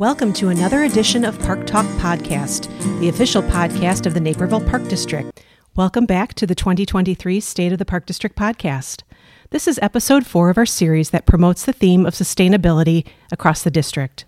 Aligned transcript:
Welcome 0.00 0.32
to 0.32 0.48
another 0.48 0.84
edition 0.84 1.26
of 1.26 1.38
Park 1.40 1.66
Talk 1.66 1.84
Podcast, 1.98 2.70
the 3.00 3.10
official 3.10 3.42
podcast 3.42 4.06
of 4.06 4.14
the 4.14 4.20
Naperville 4.20 4.66
Park 4.66 4.88
District. 4.88 5.44
Welcome 5.76 6.06
back 6.06 6.32
to 6.36 6.46
the 6.46 6.54
2023 6.54 7.38
State 7.38 7.70
of 7.70 7.78
the 7.78 7.84
Park 7.84 8.06
District 8.06 8.34
podcast. 8.34 9.02
This 9.50 9.68
is 9.68 9.78
episode 9.82 10.24
four 10.24 10.48
of 10.48 10.56
our 10.56 10.64
series 10.64 11.10
that 11.10 11.26
promotes 11.26 11.66
the 11.66 11.74
theme 11.74 12.06
of 12.06 12.14
sustainability 12.14 13.06
across 13.30 13.62
the 13.62 13.70
district. 13.70 14.24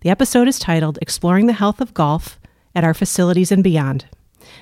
The 0.00 0.10
episode 0.10 0.48
is 0.48 0.58
titled 0.58 0.98
Exploring 1.00 1.46
the 1.46 1.52
Health 1.52 1.80
of 1.80 1.94
Golf 1.94 2.40
at 2.74 2.82
Our 2.82 2.92
Facilities 2.92 3.52
and 3.52 3.62
Beyond. 3.62 4.06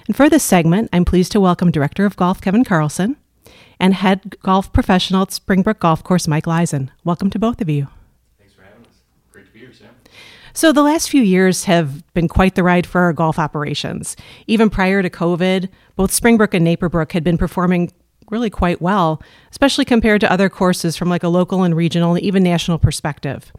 And 0.07 0.15
for 0.15 0.29
this 0.29 0.45
segment, 0.45 0.91
I'm 0.93 1.07
pleased 1.07 1.33
to 1.33 1.41
welcome 1.41 1.71
Director 1.71 2.05
of 2.05 2.17
Golf 2.17 2.43
Kevin 2.43 2.65
Carlson 2.65 3.17
and 3.81 3.95
Head 3.95 4.37
Golf 4.43 4.75
Professional 4.75 5.23
at 5.23 5.33
Springbrook 5.33 5.79
Golf 5.79 6.05
Course 6.05 6.29
Mike 6.29 6.45
Leisen. 6.45 6.91
Welcome 7.03 7.31
to 7.31 7.39
both 7.39 7.63
of 7.63 7.71
you. 7.71 7.89
Thanks 8.39 8.53
for 8.53 8.63
having 8.63 8.85
us. 8.85 8.97
Great 9.33 9.47
to 9.47 9.53
be 9.53 9.61
here, 9.61 9.73
Sam. 9.73 9.89
So, 10.57 10.71
the 10.71 10.84
last 10.84 11.11
few 11.11 11.21
years 11.21 11.64
have 11.64 12.05
been 12.14 12.29
quite 12.29 12.55
the 12.55 12.62
ride 12.62 12.87
for 12.87 13.01
our 13.01 13.12
golf 13.12 13.41
operations. 13.41 14.16
Even 14.47 14.70
prior 14.70 15.02
to 15.02 15.10
COVID, 15.10 15.69
both 15.96 16.12
Springbrook 16.12 16.55
and 16.55 16.65
Naperbrook 16.65 17.10
had 17.10 17.24
been 17.24 17.37
performing 17.37 17.92
really 18.30 18.51
quite 18.51 18.80
well, 18.80 19.20
especially 19.51 19.84
compared 19.84 20.20
to 20.20 20.30
other 20.30 20.48
courses 20.48 20.96
from 20.96 21.09
like 21.09 21.24
a 21.24 21.29
local 21.29 21.65
and 21.65 21.74
regional 21.77 22.15
and 22.15 22.24
even 22.24 22.45
national 22.45 22.79
perspective. 22.79 23.52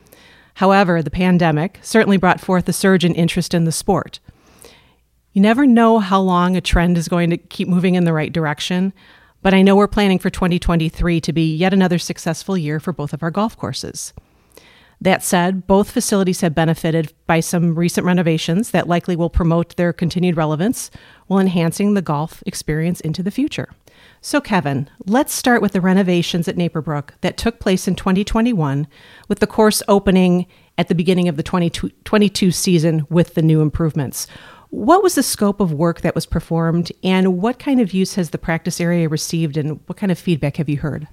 However, 0.55 1.03
the 1.03 1.11
pandemic 1.11 1.79
certainly 1.81 2.15
brought 2.15 2.39
forth 2.39 2.67
a 2.70 2.73
surge 2.73 3.03
in 3.03 3.13
interest 3.13 3.53
in 3.53 3.65
the 3.65 3.73
sport. 3.73 4.21
You 5.34 5.41
never 5.41 5.67
know 5.67 5.99
how 5.99 6.21
long 6.21 6.55
a 6.55 6.62
trend 6.62 6.98
is 6.98 7.09
going 7.09 7.29
to 7.29 7.37
keep 7.37 7.67
moving 7.67 7.95
in 7.95 8.05
the 8.05 8.13
right 8.13 8.31
direction, 8.31 8.93
but 9.41 9.53
I 9.53 9.63
know 9.63 9.75
we're 9.75 9.89
planning 9.89 10.17
for 10.17 10.29
2023 10.29 11.20
to 11.20 11.34
be 11.34 11.53
yet 11.53 11.73
another 11.73 11.99
successful 11.99 12.57
year 12.57 12.79
for 12.79 12.93
both 12.93 13.12
of 13.12 13.21
our 13.21 13.31
golf 13.31 13.57
courses. 13.57 14.13
That 15.02 15.23
said, 15.23 15.67
both 15.67 15.91
facilities 15.91 16.41
have 16.41 16.55
benefited 16.55 17.13
by 17.27 17.40
some 17.40 17.76
recent 17.76 18.05
renovations 18.05 18.72
that 18.72 18.88
likely 18.88 19.16
will 19.16 19.30
promote 19.30 19.76
their 19.76 19.94
continued 19.94 20.38
relevance 20.38 20.90
while 21.27 21.40
enhancing 21.40 21.93
the 21.93 22.02
golf 22.02 22.41
experience 22.46 23.02
into 23.02 23.21
the 23.21 23.32
future. 23.32 23.70
So, 24.21 24.41
Kevin, 24.41 24.90
let's 25.05 25.34
start 25.34 25.62
with 25.62 25.74
the 25.74 25.82
renovations 25.82 26.48
at 26.48 26.55
Naperbrook 26.55 27.12
that 27.21 27.37
took 27.37 27.60
place 27.60 27.87
in 27.87 27.96
2021, 27.96 28.87
with 29.27 29.40
the 29.40 29.48
course 29.48 29.84
opening 29.87 30.48
at 30.77 30.87
the 30.87 30.96
beginning 30.96 31.27
of 31.27 31.37
the 31.37 31.43
2022 31.43 32.52
season 32.52 33.05
with 33.09 33.35
the 33.35 33.41
new 33.41 33.62
improvements. 33.62 34.27
What 34.70 35.04
was 35.04 35.15
the 35.15 35.24
scope 35.24 35.59
of 35.59 35.71
work 35.71 36.02
that 36.02 36.15
was 36.15 36.26
performed, 36.26 36.91
and 37.04 37.37
what 37.41 37.59
kind 37.59 37.80
of 37.80 37.93
use 37.93 38.15
has 38.15 38.32
the 38.32 38.37
practice 38.37 38.82
area 38.82 39.07
received, 39.07 39.57
and 39.57 39.80
what 39.85 39.98
kind 39.98 40.12
of 40.12 40.20
feedback 40.20 40.57
have 40.57 40.70
you 40.70 40.77
heard? 40.77 41.07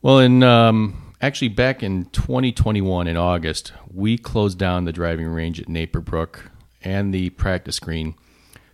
Well, 0.00 0.18
in 0.18 0.42
um, 0.42 1.03
actually 1.24 1.48
back 1.48 1.82
in 1.82 2.04
2021 2.06 3.06
in 3.06 3.16
August, 3.16 3.72
we 3.90 4.18
closed 4.18 4.58
down 4.58 4.84
the 4.84 4.92
driving 4.92 5.26
range 5.26 5.58
at 5.58 5.66
Naperbrook 5.66 6.50
and 6.82 7.14
the 7.14 7.30
practice 7.30 7.80
green 7.80 8.14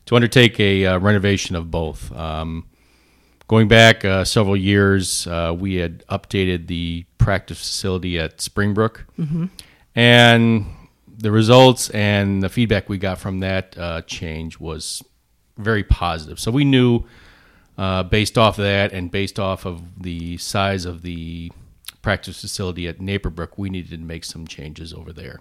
to 0.07 0.17
undertake 0.17 0.59
a 0.59 0.85
uh, 0.85 0.99
renovation 0.99 1.55
of 1.55 1.71
both. 1.71 2.13
Um, 2.17 2.67
going 3.47 3.69
back 3.69 4.05
uh, 4.05 4.25
several 4.25 4.57
years, 4.57 5.29
uh, 5.29 5.55
we 5.57 5.77
had 5.77 6.05
updated 6.09 6.67
the 6.67 7.05
practice 7.19 7.59
facility 7.59 8.19
at 8.19 8.41
Springbrook, 8.41 9.07
mm-hmm. 9.17 9.47
and 9.95 10.67
the 11.07 11.31
results 11.31 11.89
and 11.91 12.43
the 12.43 12.49
feedback 12.49 12.89
we 12.89 12.99
got 12.99 13.19
from 13.19 13.41
that 13.41 13.79
uh, 13.79 14.03
change 14.03 14.59
was 14.59 15.05
very 15.57 15.85
positive. 15.85 16.41
So 16.41 16.51
we 16.51 16.65
knew, 16.65 17.05
uh, 17.79 18.03
based 18.03 18.37
off 18.37 18.59
of 18.59 18.65
that 18.65 18.93
and 18.93 19.09
based 19.09 19.39
off 19.39 19.67
of 19.67 20.03
the 20.03 20.37
size 20.39 20.85
of 20.85 21.03
the 21.03 21.53
practice 22.03 22.41
facility 22.41 22.89
at 22.89 22.99
Naperbrook, 22.99 23.53
we 23.57 23.71
needed 23.71 23.91
to 23.91 23.99
make 23.99 24.25
some 24.25 24.47
changes 24.47 24.93
over 24.93 25.13
there. 25.13 25.41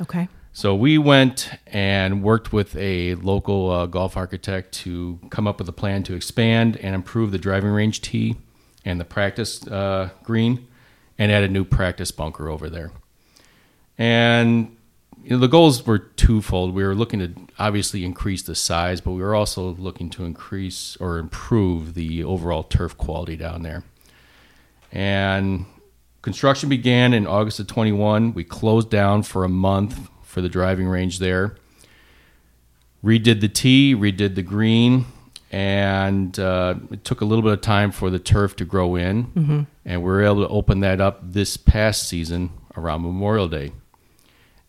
Okay. 0.00 0.28
So 0.52 0.74
we 0.74 0.96
went 0.96 1.50
and 1.66 2.22
worked 2.22 2.52
with 2.52 2.76
a 2.76 3.14
local 3.16 3.70
uh, 3.70 3.86
golf 3.86 4.16
architect 4.16 4.72
to 4.72 5.18
come 5.30 5.46
up 5.46 5.58
with 5.58 5.68
a 5.68 5.72
plan 5.72 6.02
to 6.04 6.14
expand 6.14 6.76
and 6.78 6.94
improve 6.94 7.30
the 7.30 7.38
driving 7.38 7.70
range 7.70 8.00
tee 8.00 8.36
and 8.84 8.98
the 8.98 9.04
practice 9.04 9.66
uh, 9.66 10.10
green 10.22 10.66
and 11.18 11.30
add 11.30 11.44
a 11.44 11.48
new 11.48 11.64
practice 11.64 12.10
bunker 12.10 12.48
over 12.48 12.70
there. 12.70 12.90
And 13.98 14.76
you 15.22 15.30
know, 15.30 15.38
the 15.38 15.48
goals 15.48 15.84
were 15.84 15.98
twofold. 15.98 16.74
We 16.74 16.84
were 16.84 16.94
looking 16.94 17.20
to 17.20 17.34
obviously 17.58 18.04
increase 18.04 18.42
the 18.42 18.54
size, 18.54 19.00
but 19.00 19.12
we 19.12 19.22
were 19.22 19.34
also 19.34 19.74
looking 19.74 20.08
to 20.10 20.24
increase 20.24 20.96
or 21.00 21.18
improve 21.18 21.94
the 21.94 22.22
overall 22.24 22.62
turf 22.62 22.96
quality 22.96 23.36
down 23.36 23.62
there. 23.62 23.82
And 24.92 25.66
construction 26.26 26.68
began 26.68 27.14
in 27.14 27.24
August 27.24 27.60
of 27.60 27.68
21. 27.68 28.34
We 28.34 28.42
closed 28.42 28.90
down 28.90 29.22
for 29.22 29.44
a 29.44 29.48
month 29.48 30.08
for 30.24 30.40
the 30.40 30.48
driving 30.48 30.88
range 30.88 31.20
there. 31.20 31.54
Redid 33.04 33.40
the 33.40 33.48
tee, 33.48 33.94
redid 33.94 34.34
the 34.34 34.42
green, 34.42 35.04
and 35.52 36.36
uh, 36.40 36.74
it 36.90 37.04
took 37.04 37.20
a 37.20 37.24
little 37.24 37.44
bit 37.44 37.52
of 37.52 37.60
time 37.60 37.92
for 37.92 38.10
the 38.10 38.18
turf 38.18 38.56
to 38.56 38.64
grow 38.64 38.96
in. 38.96 39.26
Mm-hmm. 39.26 39.60
And 39.84 40.02
we 40.02 40.04
were 40.04 40.24
able 40.24 40.42
to 40.42 40.48
open 40.48 40.80
that 40.80 41.00
up 41.00 41.20
this 41.22 41.56
past 41.56 42.08
season 42.08 42.50
around 42.76 43.02
Memorial 43.02 43.46
Day. 43.46 43.70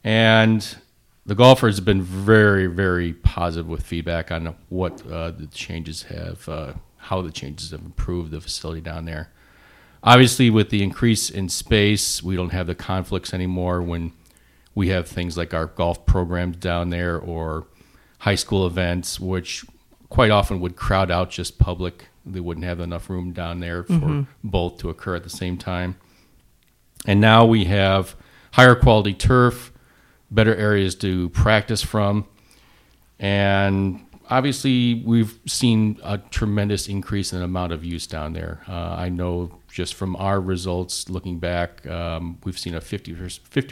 And 0.03 0.77
the 1.25 1.33
golfers 1.33 1.77
have 1.77 1.85
been 1.85 2.03
very, 2.03 2.67
very 2.67 3.13
positive 3.13 3.67
with 3.67 3.81
feedback 3.81 4.31
on 4.31 4.53
what 4.69 5.03
uh, 5.07 5.31
the 5.31 5.47
changes 5.47 6.03
have, 6.03 6.47
uh, 6.47 6.73
how 6.97 7.23
the 7.23 7.31
changes 7.31 7.71
have 7.71 7.81
improved 7.81 8.29
the 8.29 8.41
facility 8.41 8.79
down 8.79 9.05
there. 9.05 9.31
Obviously, 10.03 10.49
with 10.49 10.69
the 10.69 10.83
increase 10.83 11.29
in 11.29 11.49
space, 11.49 12.21
we 12.23 12.35
don't 12.35 12.51
have 12.51 12.67
the 12.67 12.75
conflicts 12.75 13.33
anymore 13.33 13.81
when 13.81 14.13
we 14.75 14.89
have 14.89 15.07
things 15.07 15.37
like 15.37 15.53
our 15.53 15.65
golf 15.65 16.05
programs 16.05 16.57
down 16.57 16.89
there 16.91 17.17
or 17.17 17.67
high 18.19 18.35
school 18.35 18.67
events, 18.67 19.19
which 19.19 19.65
quite 20.09 20.31
often 20.31 20.59
would 20.59 20.75
crowd 20.75 21.11
out 21.11 21.29
just 21.29 21.57
public. 21.57 22.05
They 22.25 22.39
wouldn't 22.39 22.65
have 22.65 22.79
enough 22.79 23.09
room 23.09 23.31
down 23.31 23.59
there 23.59 23.83
for 23.83 23.93
mm-hmm. 23.93 24.21
both 24.43 24.77
to 24.79 24.89
occur 24.89 25.15
at 25.15 25.23
the 25.23 25.29
same 25.29 25.57
time. 25.57 25.97
And 27.05 27.19
now 27.21 27.45
we 27.45 27.65
have 27.65 28.15
higher 28.51 28.75
quality 28.75 29.13
turf 29.13 29.71
better 30.29 30.55
areas 30.55 30.95
to 30.95 31.29
practice 31.29 31.81
from. 31.81 32.27
And 33.19 34.05
obviously, 34.29 35.03
we've 35.05 35.39
seen 35.45 35.99
a 36.03 36.17
tremendous 36.17 36.87
increase 36.87 37.33
in 37.33 37.39
the 37.39 37.45
amount 37.45 37.71
of 37.71 37.83
use 37.83 38.07
down 38.07 38.33
there. 38.33 38.61
Uh, 38.67 38.95
I 38.97 39.09
know 39.09 39.56
just 39.69 39.93
from 39.93 40.15
our 40.15 40.39
results 40.39 41.09
looking 41.09 41.39
back, 41.39 41.85
um, 41.87 42.37
we've 42.43 42.57
seen 42.57 42.75
a 42.75 42.81
50 42.81 43.13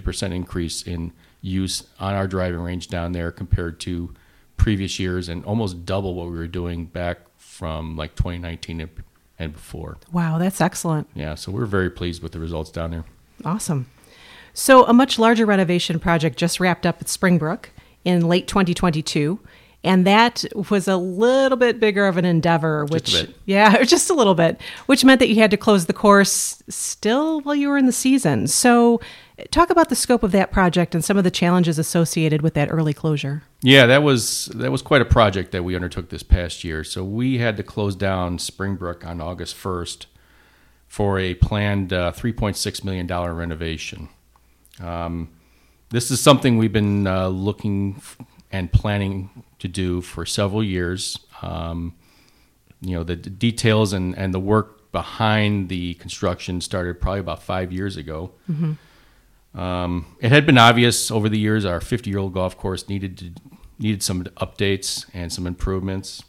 percent 0.01 0.33
increase 0.33 0.81
in 0.83 1.13
use 1.41 1.83
on 1.99 2.13
our 2.13 2.27
driving 2.27 2.59
range 2.59 2.87
down 2.87 3.11
there 3.11 3.31
compared 3.31 3.79
to 3.81 4.13
previous 4.57 4.99
years, 4.99 5.29
and 5.29 5.43
almost 5.45 5.85
double 5.85 6.15
what 6.15 6.27
we 6.27 6.33
were 6.33 6.47
doing 6.47 6.85
back 6.85 7.19
from 7.37 7.95
like 7.95 8.15
2019 8.15 8.89
and 9.37 9.53
before. 9.53 9.97
Wow, 10.11 10.37
that's 10.37 10.61
excellent. 10.61 11.07
Yeah, 11.13 11.35
so 11.35 11.51
we're 11.51 11.65
very 11.65 11.89
pleased 11.89 12.23
with 12.23 12.31
the 12.31 12.39
results 12.39 12.71
down 12.71 12.91
there. 12.91 13.05
Awesome. 13.43 13.87
So, 14.53 14.85
a 14.85 14.93
much 14.93 15.19
larger 15.19 15.45
renovation 15.45 15.99
project 15.99 16.37
just 16.37 16.59
wrapped 16.59 16.85
up 16.85 17.01
at 17.01 17.09
Springbrook 17.09 17.71
in 18.05 18.27
late 18.27 18.47
2022. 18.47 19.39
And 19.85 20.05
that 20.07 20.43
was 20.55 20.87
a 20.87 20.97
little 20.97 21.57
bit 21.57 21.79
bigger 21.79 22.07
of 22.07 22.17
an 22.17 22.25
endeavor, 22.25 22.85
which, 22.85 23.27
yeah, 23.45 23.83
just 23.83 24.09
a 24.09 24.15
little 24.15 24.33
bit, 24.33 24.59
which 24.87 25.05
meant 25.05 25.19
that 25.19 25.29
you 25.29 25.35
had 25.35 25.51
to 25.51 25.57
close 25.57 25.85
the 25.85 25.93
course 25.93 26.63
still 26.67 27.39
while 27.41 27.53
you 27.53 27.69
were 27.69 27.77
in 27.77 27.85
the 27.85 27.91
season. 27.91 28.47
So, 28.47 28.99
talk 29.51 29.69
about 29.69 29.89
the 29.89 29.95
scope 29.95 30.23
of 30.23 30.31
that 30.31 30.51
project 30.51 30.95
and 30.95 31.05
some 31.05 31.17
of 31.17 31.23
the 31.23 31.29
challenges 31.29 31.77
associated 31.77 32.41
with 32.41 32.55
that 32.55 32.69
early 32.71 32.93
closure. 32.93 33.43
Yeah, 33.61 33.85
that 33.85 34.01
was 34.01 34.47
that 34.55 34.71
was 34.71 34.81
quite 34.81 35.01
a 35.01 35.05
project 35.05 35.51
that 35.51 35.63
we 35.63 35.75
undertook 35.75 36.09
this 36.09 36.23
past 36.23 36.63
year. 36.63 36.83
So 36.83 37.03
we 37.03 37.37
had 37.37 37.55
to 37.57 37.63
close 37.63 37.95
down 37.95 38.39
Springbrook 38.39 39.05
on 39.05 39.21
August 39.21 39.55
1st 39.55 40.07
for 40.87 41.19
a 41.19 41.35
planned 41.35 41.93
uh, 41.93 42.11
3.6 42.11 42.83
million 42.83 43.05
dollar 43.05 43.35
renovation. 43.35 44.09
Um, 44.81 45.29
this 45.89 46.09
is 46.09 46.19
something 46.19 46.57
we've 46.57 46.73
been 46.73 47.05
uh, 47.05 47.27
looking 47.27 48.01
and 48.51 48.71
planning 48.71 49.43
to 49.59 49.67
do 49.67 50.01
for 50.01 50.25
several 50.25 50.63
years. 50.63 51.19
Um, 51.41 51.93
you 52.81 52.95
know, 52.95 53.03
the, 53.03 53.15
the 53.15 53.29
details 53.29 53.93
and, 53.93 54.17
and 54.17 54.33
the 54.33 54.39
work 54.39 54.91
behind 54.91 55.69
the 55.69 55.95
construction 55.95 56.61
started 56.61 57.01
probably 57.01 57.19
about 57.19 57.43
five 57.43 57.71
years 57.71 57.97
ago. 57.97 58.31
Mm-hmm. 58.49 59.59
Um, 59.59 60.05
it 60.19 60.31
had 60.31 60.45
been 60.45 60.57
obvious 60.57 61.09
over 61.09 61.29
the 61.29 61.39
years 61.39 61.65
our 61.65 61.79
50 61.79 62.09
year 62.09 62.19
old 62.19 62.33
golf 62.33 62.57
course 62.57 62.89
needed 62.89 63.17
to, 63.17 63.31
needed 63.79 64.03
some 64.03 64.23
updates 64.23 65.05
and 65.13 65.31
some 65.31 65.47
improvements. 65.47 66.23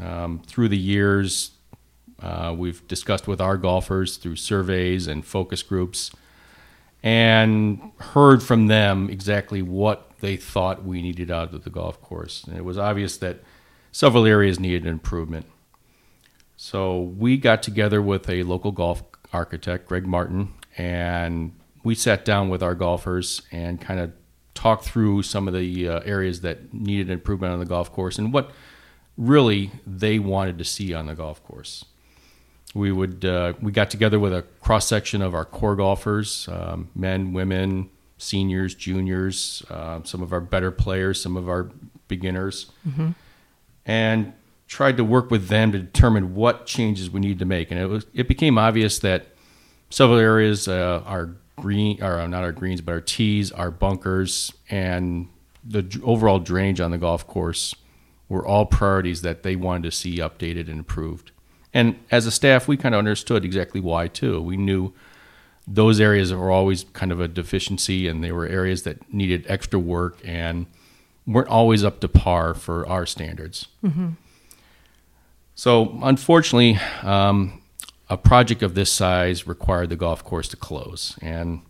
Um, 0.00 0.42
through 0.46 0.68
the 0.68 0.78
years, 0.78 1.52
uh, 2.22 2.54
we've 2.56 2.86
discussed 2.86 3.26
with 3.26 3.40
our 3.40 3.56
golfers 3.56 4.16
through 4.16 4.36
surveys 4.36 5.06
and 5.06 5.24
focus 5.24 5.62
groups 5.62 6.10
and 7.02 7.92
heard 7.98 8.42
from 8.42 8.66
them 8.66 9.08
exactly 9.08 9.62
what 9.62 10.09
they 10.20 10.36
thought 10.36 10.84
we 10.84 11.02
needed 11.02 11.30
out 11.30 11.52
of 11.52 11.64
the 11.64 11.70
golf 11.70 12.00
course. 12.00 12.44
And 12.44 12.56
it 12.56 12.64
was 12.64 12.78
obvious 12.78 13.16
that 13.18 13.40
several 13.92 14.26
areas 14.26 14.60
needed 14.60 14.86
improvement. 14.86 15.46
So 16.56 17.00
we 17.00 17.36
got 17.36 17.62
together 17.62 18.02
with 18.02 18.28
a 18.28 18.42
local 18.42 18.72
golf 18.72 19.02
architect, 19.32 19.88
Greg 19.88 20.06
Martin, 20.06 20.52
and 20.76 21.52
we 21.82 21.94
sat 21.94 22.24
down 22.24 22.48
with 22.48 22.62
our 22.62 22.74
golfers 22.74 23.42
and 23.50 23.80
kind 23.80 24.00
of 24.00 24.12
talk 24.54 24.82
through 24.82 25.22
some 25.22 25.48
of 25.48 25.54
the 25.54 25.88
uh, 25.88 26.00
areas 26.04 26.42
that 26.42 26.74
needed 26.74 27.10
improvement 27.10 27.52
on 27.52 27.58
the 27.58 27.64
golf 27.64 27.90
course 27.92 28.18
and 28.18 28.32
what 28.32 28.50
really 29.16 29.70
they 29.86 30.18
wanted 30.18 30.58
to 30.58 30.64
see 30.64 30.92
on 30.92 31.06
the 31.06 31.14
golf 31.14 31.42
course. 31.44 31.84
We 32.74 32.92
would 32.92 33.24
uh, 33.24 33.54
we 33.60 33.72
got 33.72 33.90
together 33.90 34.18
with 34.18 34.32
a 34.32 34.42
cross 34.60 34.86
section 34.86 35.22
of 35.22 35.34
our 35.34 35.44
core 35.44 35.76
golfers, 35.76 36.48
um, 36.48 36.88
men, 36.94 37.32
women, 37.32 37.90
seniors, 38.20 38.74
juniors, 38.74 39.64
uh, 39.70 40.00
some 40.04 40.22
of 40.22 40.32
our 40.32 40.40
better 40.40 40.70
players, 40.70 41.20
some 41.20 41.36
of 41.36 41.48
our 41.48 41.70
beginners, 42.06 42.70
mm-hmm. 42.86 43.10
and 43.86 44.32
tried 44.68 44.96
to 44.98 45.04
work 45.04 45.30
with 45.30 45.48
them 45.48 45.72
to 45.72 45.78
determine 45.78 46.34
what 46.34 46.66
changes 46.66 47.10
we 47.10 47.18
need 47.18 47.38
to 47.38 47.44
make. 47.44 47.70
And 47.70 47.80
it 47.80 47.86
was 47.86 48.06
it 48.14 48.28
became 48.28 48.58
obvious 48.58 48.98
that 49.00 49.26
several 49.88 50.18
areas 50.18 50.68
uh, 50.68 51.02
are 51.06 51.30
green, 51.56 52.02
or 52.02 52.20
uh, 52.20 52.26
not 52.26 52.44
our 52.44 52.52
greens, 52.52 52.80
but 52.80 52.92
our 52.92 53.00
tees, 53.00 53.50
our 53.52 53.70
bunkers, 53.70 54.52
and 54.68 55.28
the 55.64 56.00
overall 56.04 56.38
drainage 56.38 56.80
on 56.80 56.90
the 56.90 56.98
golf 56.98 57.26
course 57.26 57.74
were 58.28 58.46
all 58.46 58.64
priorities 58.64 59.22
that 59.22 59.42
they 59.42 59.56
wanted 59.56 59.82
to 59.82 59.90
see 59.90 60.16
updated 60.18 60.68
and 60.68 60.78
improved. 60.78 61.32
And 61.72 61.98
as 62.10 62.26
a 62.26 62.30
staff, 62.30 62.68
we 62.68 62.76
kind 62.76 62.94
of 62.94 62.98
understood 62.98 63.44
exactly 63.44 63.80
why 63.80 64.08
too. 64.08 64.40
We 64.40 64.56
knew 64.56 64.92
those 65.72 66.00
areas 66.00 66.34
were 66.34 66.50
always 66.50 66.84
kind 66.92 67.12
of 67.12 67.20
a 67.20 67.28
deficiency, 67.28 68.08
and 68.08 68.24
they 68.24 68.32
were 68.32 68.46
areas 68.46 68.82
that 68.82 69.12
needed 69.12 69.46
extra 69.48 69.78
work 69.78 70.18
and 70.24 70.66
weren't 71.26 71.48
always 71.48 71.84
up 71.84 72.00
to 72.00 72.08
par 72.08 72.54
for 72.54 72.86
our 72.88 73.06
standards. 73.06 73.68
Mm-hmm. 73.84 74.10
So, 75.54 75.98
unfortunately, 76.02 76.78
um, 77.02 77.62
a 78.08 78.16
project 78.16 78.62
of 78.62 78.74
this 78.74 78.90
size 78.90 79.46
required 79.46 79.90
the 79.90 79.96
golf 79.96 80.24
course 80.24 80.48
to 80.48 80.56
close, 80.56 81.16
and 81.22 81.60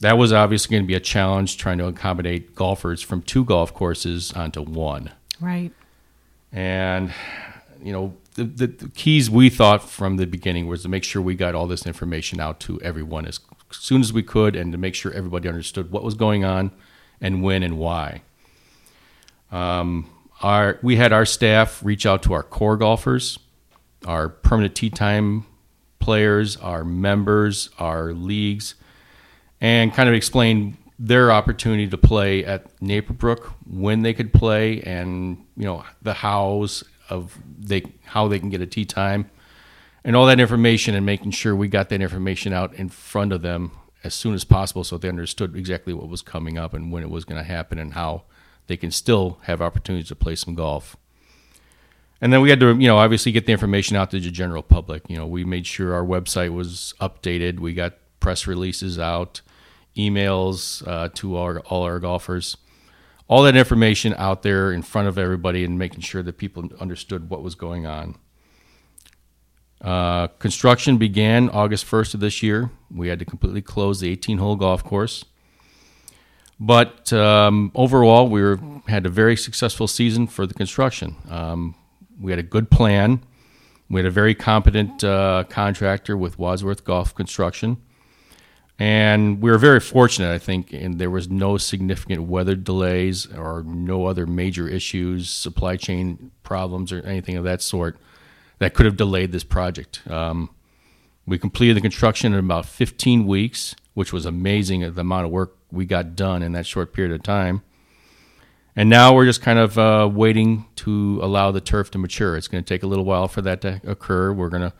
that 0.00 0.16
was 0.18 0.32
obviously 0.32 0.74
going 0.74 0.84
to 0.84 0.86
be 0.86 0.94
a 0.94 1.00
challenge 1.00 1.56
trying 1.56 1.78
to 1.78 1.86
accommodate 1.86 2.54
golfers 2.54 3.02
from 3.02 3.22
two 3.22 3.44
golf 3.44 3.74
courses 3.74 4.32
onto 4.32 4.62
one. 4.62 5.10
Right. 5.40 5.72
And 6.52 7.12
you 7.82 7.92
know, 7.92 8.14
the, 8.34 8.44
the, 8.44 8.66
the, 8.66 8.88
keys 8.90 9.30
we 9.30 9.48
thought 9.48 9.88
from 9.88 10.16
the 10.16 10.26
beginning 10.26 10.66
was 10.66 10.82
to 10.82 10.88
make 10.88 11.04
sure 11.04 11.22
we 11.22 11.34
got 11.34 11.54
all 11.54 11.66
this 11.66 11.86
information 11.86 12.40
out 12.40 12.60
to 12.60 12.80
everyone 12.82 13.26
as 13.26 13.40
soon 13.70 14.00
as 14.00 14.12
we 14.12 14.22
could 14.22 14.54
and 14.54 14.72
to 14.72 14.78
make 14.78 14.94
sure 14.94 15.12
everybody 15.12 15.48
understood 15.48 15.90
what 15.90 16.02
was 16.02 16.14
going 16.14 16.44
on 16.44 16.70
and 17.20 17.42
when 17.42 17.62
and 17.62 17.78
why. 17.78 18.22
Um, 19.50 20.10
our, 20.42 20.78
we 20.82 20.96
had 20.96 21.12
our 21.12 21.24
staff 21.24 21.82
reach 21.84 22.04
out 22.04 22.22
to 22.24 22.34
our 22.34 22.42
core 22.42 22.76
golfers, 22.76 23.38
our 24.06 24.28
permanent 24.28 24.74
tee 24.74 24.90
time 24.90 25.46
players, 25.98 26.56
our 26.58 26.84
members, 26.84 27.70
our 27.78 28.12
leagues, 28.12 28.74
and 29.60 29.92
kind 29.92 30.08
of 30.08 30.14
explain 30.14 30.76
their 30.98 31.30
opportunity 31.30 31.88
to 31.88 31.98
play 31.98 32.44
at 32.44 32.78
Naperbrook, 32.80 33.44
when 33.68 34.02
they 34.02 34.14
could 34.14 34.32
play, 34.32 34.80
and 34.82 35.44
you 35.56 35.64
know 35.64 35.84
the 36.02 36.14
hows 36.14 36.84
of 37.08 37.38
they 37.58 37.84
how 38.04 38.28
they 38.28 38.38
can 38.38 38.50
get 38.50 38.60
a 38.60 38.66
tee 38.66 38.84
time, 38.84 39.30
and 40.04 40.16
all 40.16 40.26
that 40.26 40.40
information, 40.40 40.94
and 40.94 41.04
making 41.04 41.32
sure 41.32 41.54
we 41.54 41.68
got 41.68 41.88
that 41.88 42.00
information 42.00 42.52
out 42.52 42.74
in 42.74 42.88
front 42.88 43.32
of 43.32 43.42
them 43.42 43.72
as 44.04 44.14
soon 44.14 44.34
as 44.34 44.44
possible, 44.44 44.84
so 44.84 44.98
they 44.98 45.08
understood 45.08 45.56
exactly 45.56 45.92
what 45.92 46.08
was 46.08 46.22
coming 46.22 46.56
up 46.58 46.72
and 46.72 46.92
when 46.92 47.02
it 47.02 47.10
was 47.10 47.24
going 47.24 47.38
to 47.38 47.44
happen, 47.44 47.78
and 47.78 47.94
how 47.94 48.22
they 48.66 48.76
can 48.76 48.90
still 48.90 49.38
have 49.42 49.62
opportunities 49.62 50.08
to 50.08 50.14
play 50.14 50.36
some 50.36 50.54
golf. 50.54 50.96
And 52.20 52.32
then 52.32 52.40
we 52.40 52.50
had 52.50 52.60
to, 52.60 52.68
you 52.68 52.88
know, 52.88 52.96
obviously 52.96 53.30
get 53.32 53.46
the 53.46 53.52
information 53.52 53.96
out 53.96 54.10
to 54.10 54.20
the 54.20 54.30
general 54.30 54.62
public. 54.62 55.02
You 55.08 55.16
know, 55.16 55.26
we 55.26 55.44
made 55.44 55.66
sure 55.66 55.94
our 55.94 56.04
website 56.04 56.52
was 56.52 56.94
updated. 57.00 57.60
We 57.60 57.74
got 57.74 57.94
press 58.20 58.46
releases 58.46 58.98
out, 58.98 59.42
emails 59.96 60.86
uh, 60.86 61.10
to 61.14 61.36
our, 61.36 61.60
all 61.60 61.82
our 61.82 61.98
golfers 61.98 62.56
all 63.28 63.42
that 63.42 63.56
information 63.56 64.14
out 64.18 64.42
there 64.42 64.72
in 64.72 64.82
front 64.82 65.08
of 65.08 65.18
everybody 65.18 65.64
and 65.64 65.78
making 65.78 66.00
sure 66.00 66.22
that 66.22 66.38
people 66.38 66.68
understood 66.80 67.28
what 67.28 67.42
was 67.42 67.54
going 67.54 67.86
on. 67.86 68.16
Uh, 69.80 70.28
construction 70.38 70.96
began 70.96 71.48
August 71.50 71.86
1st 71.86 72.14
of 72.14 72.20
this 72.20 72.42
year. 72.42 72.70
We 72.90 73.08
had 73.08 73.18
to 73.18 73.24
completely 73.24 73.62
close 73.62 74.00
the 74.00 74.10
18 74.10 74.38
hole 74.38 74.56
golf 74.56 74.82
course. 74.84 75.24
But 76.58 77.12
um, 77.12 77.70
overall, 77.74 78.28
we 78.28 78.42
were, 78.42 78.58
had 78.88 79.04
a 79.04 79.10
very 79.10 79.36
successful 79.36 79.86
season 79.86 80.26
for 80.26 80.46
the 80.46 80.54
construction. 80.54 81.16
Um, 81.28 81.74
we 82.18 82.32
had 82.32 82.38
a 82.38 82.44
good 82.44 82.70
plan. 82.70 83.22
We 83.90 84.00
had 84.00 84.06
a 84.06 84.10
very 84.10 84.34
competent 84.34 85.04
uh, 85.04 85.44
contractor 85.48 86.16
with 86.16 86.38
Wadsworth 86.38 86.84
Golf 86.84 87.14
Construction. 87.14 87.76
And 88.78 89.40
we 89.40 89.50
were 89.50 89.58
very 89.58 89.80
fortunate, 89.80 90.32
I 90.34 90.38
think, 90.38 90.72
and 90.72 90.98
there 90.98 91.10
was 91.10 91.30
no 91.30 91.56
significant 91.56 92.24
weather 92.24 92.54
delays 92.54 93.26
or 93.32 93.62
no 93.62 94.04
other 94.04 94.26
major 94.26 94.68
issues, 94.68 95.30
supply 95.30 95.76
chain 95.76 96.30
problems, 96.42 96.92
or 96.92 97.00
anything 97.02 97.36
of 97.36 97.44
that 97.44 97.62
sort 97.62 97.96
that 98.58 98.74
could 98.74 98.84
have 98.84 98.96
delayed 98.96 99.32
this 99.32 99.44
project. 99.44 100.02
Um, 100.08 100.50
we 101.26 101.38
completed 101.38 101.76
the 101.76 101.80
construction 101.80 102.34
in 102.34 102.38
about 102.38 102.66
15 102.66 103.26
weeks, 103.26 103.74
which 103.94 104.12
was 104.12 104.26
amazing 104.26 104.80
the 104.80 105.00
amount 105.00 105.24
of 105.24 105.32
work 105.32 105.56
we 105.70 105.86
got 105.86 106.14
done 106.14 106.42
in 106.42 106.52
that 106.52 106.66
short 106.66 106.92
period 106.92 107.14
of 107.14 107.22
time. 107.22 107.62
And 108.78 108.90
now 108.90 109.14
we're 109.14 109.24
just 109.24 109.40
kind 109.40 109.58
of 109.58 109.78
uh, 109.78 110.08
waiting 110.12 110.66
to 110.76 111.18
allow 111.22 111.50
the 111.50 111.62
turf 111.62 111.90
to 111.92 111.98
mature. 111.98 112.36
It's 112.36 112.46
going 112.46 112.62
to 112.62 112.68
take 112.68 112.82
a 112.82 112.86
little 112.86 113.06
while 113.06 113.26
for 113.26 113.40
that 113.40 113.62
to 113.62 113.80
occur. 113.86 114.32
We're 114.34 114.50
going 114.50 114.70
to 114.70 114.74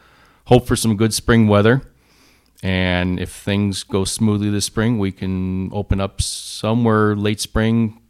hope 0.44 0.66
for 0.66 0.76
some 0.76 0.98
good 0.98 1.14
spring 1.14 1.48
weather 1.48 1.80
and 2.62 3.20
if 3.20 3.30
things 3.30 3.82
go 3.82 4.04
smoothly 4.04 4.50
this 4.50 4.64
spring, 4.64 4.98
we 4.98 5.12
can 5.12 5.70
open 5.72 6.00
up 6.00 6.22
somewhere 6.22 7.14
late 7.14 7.40
spring, 7.40 8.00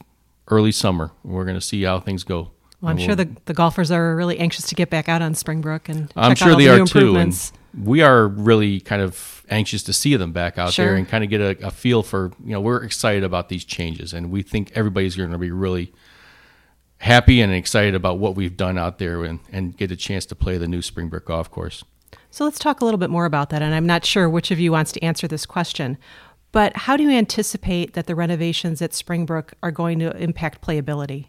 early 0.49 0.73
summer. 0.73 1.11
We're 1.25 1.45
going 1.45 1.57
to 1.57 1.61
see 1.61 1.83
how 1.83 2.01
things 2.01 2.25
go. 2.25 2.53
Well, 2.81 2.91
I'm 2.91 2.97
we'll, 2.97 3.07
sure 3.07 3.15
the, 3.15 3.29
the 3.47 3.55
golfers 3.55 3.91
are 3.91 4.15
really 4.15 4.39
anxious 4.39 4.67
to 4.69 4.75
get 4.75 4.91
back 4.91 5.09
out 5.09 5.23
on 5.23 5.35
Springbrook 5.35 5.89
and 5.89 6.13
I'm 6.15 6.35
sure 6.35 6.55
they 6.55 6.67
the 6.67 6.83
are 6.83 6.87
too. 6.87 7.17
And 7.17 7.35
we 7.83 8.03
are 8.03 8.29
really 8.29 8.81
kind 8.81 9.03
of 9.03 9.45
anxious 9.49 9.83
to 9.85 9.93
see 9.93 10.17
them 10.17 10.33
back 10.33 10.59
out 10.59 10.73
sure. 10.73 10.87
there 10.87 10.95
and 10.97 11.09
kind 11.09 11.25
of 11.25 11.31
get 11.31 11.41
a, 11.41 11.67
a, 11.67 11.71
feel 11.71 12.03
for 12.03 12.33
you 12.45 12.53
know 12.53 12.61
we're 12.61 12.83
excited 12.83 13.23
about 13.23 13.49
these 13.49 13.65
changes 13.65 14.13
and 14.13 14.31
we 14.31 14.43
think 14.43 14.73
everybody's 14.75 15.15
going 15.15 15.31
to 15.31 15.39
be 15.39 15.51
really 15.51 15.93
happy 16.99 17.41
and 17.41 17.53
excited 17.53 17.95
about 17.95 18.19
what 18.19 18.35
we've 18.35 18.57
done 18.57 18.79
out 18.79 18.99
there 18.99 19.25
and, 19.25 19.41
and 19.53 19.77
get 19.77 19.91
a 19.91 19.97
chance 19.97 20.27
to 20.27 20.35
play 20.35 20.59
the 20.59 20.67
new 20.67 20.83
Springbrook 20.83 21.27
golf 21.27 21.51
course. 21.51 21.85
So 22.31 22.45
let's 22.45 22.59
talk 22.59 22.81
a 22.81 22.85
little 22.85 22.99
bit 22.99 23.11
more 23.11 23.25
about 23.25 23.51
that. 23.51 23.63
And 23.63 23.75
I'm 23.75 23.87
not 23.87 24.05
sure 24.05 24.29
which 24.29 24.51
of 24.51 24.59
you 24.59 24.73
wants 24.73 24.93
to 24.93 25.03
answer 25.03 25.27
this 25.27 25.47
question, 25.47 25.97
but 26.53 26.77
how 26.77 26.97
do 26.97 27.03
you 27.03 27.11
anticipate 27.11 27.95
that 27.95 28.07
the 28.07 28.15
renovations 28.15 28.81
at 28.83 28.95
Springbrook 28.95 29.55
are 29.63 29.71
going 29.71 29.99
to 30.01 30.17
impact 30.17 30.63
playability? 30.63 31.27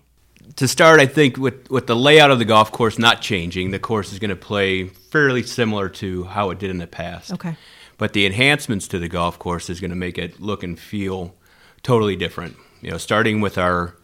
To 0.56 0.68
start, 0.68 1.00
I 1.00 1.06
think 1.06 1.38
with, 1.38 1.70
with 1.70 1.88
the 1.88 1.96
layout 1.96 2.32
of 2.32 2.40
the 2.40 2.46
golf 2.46 2.72
course 2.72 2.98
not 2.98 3.22
changing, 3.22 3.72
the 3.72 3.80
course 3.80 4.14
is 4.14 4.20
going 4.20 4.30
to 4.30 4.36
play 4.36 4.86
fairly 4.86 5.44
similar 5.44 5.90
to 5.90 6.24
how 6.24 6.50
it 6.52 6.60
did 6.60 6.70
in 6.70 6.78
the 6.78 6.88
past. 6.88 7.34
Okay. 7.34 7.58
But 7.98 8.14
the 8.14 8.26
enhancements 8.26 8.88
to 8.90 9.00
the 9.00 9.10
golf 9.10 9.40
course 9.40 9.70
is 9.70 9.82
going 9.82 9.90
to 9.90 9.98
make 9.98 10.18
it 10.18 10.40
look 10.40 10.64
and 10.64 10.80
feel 10.80 11.36
totally 11.84 12.16
different. 12.16 12.56
You 12.82 12.92
know, 12.92 12.98
starting 12.98 13.42
with 13.42 13.58
our 13.58 13.98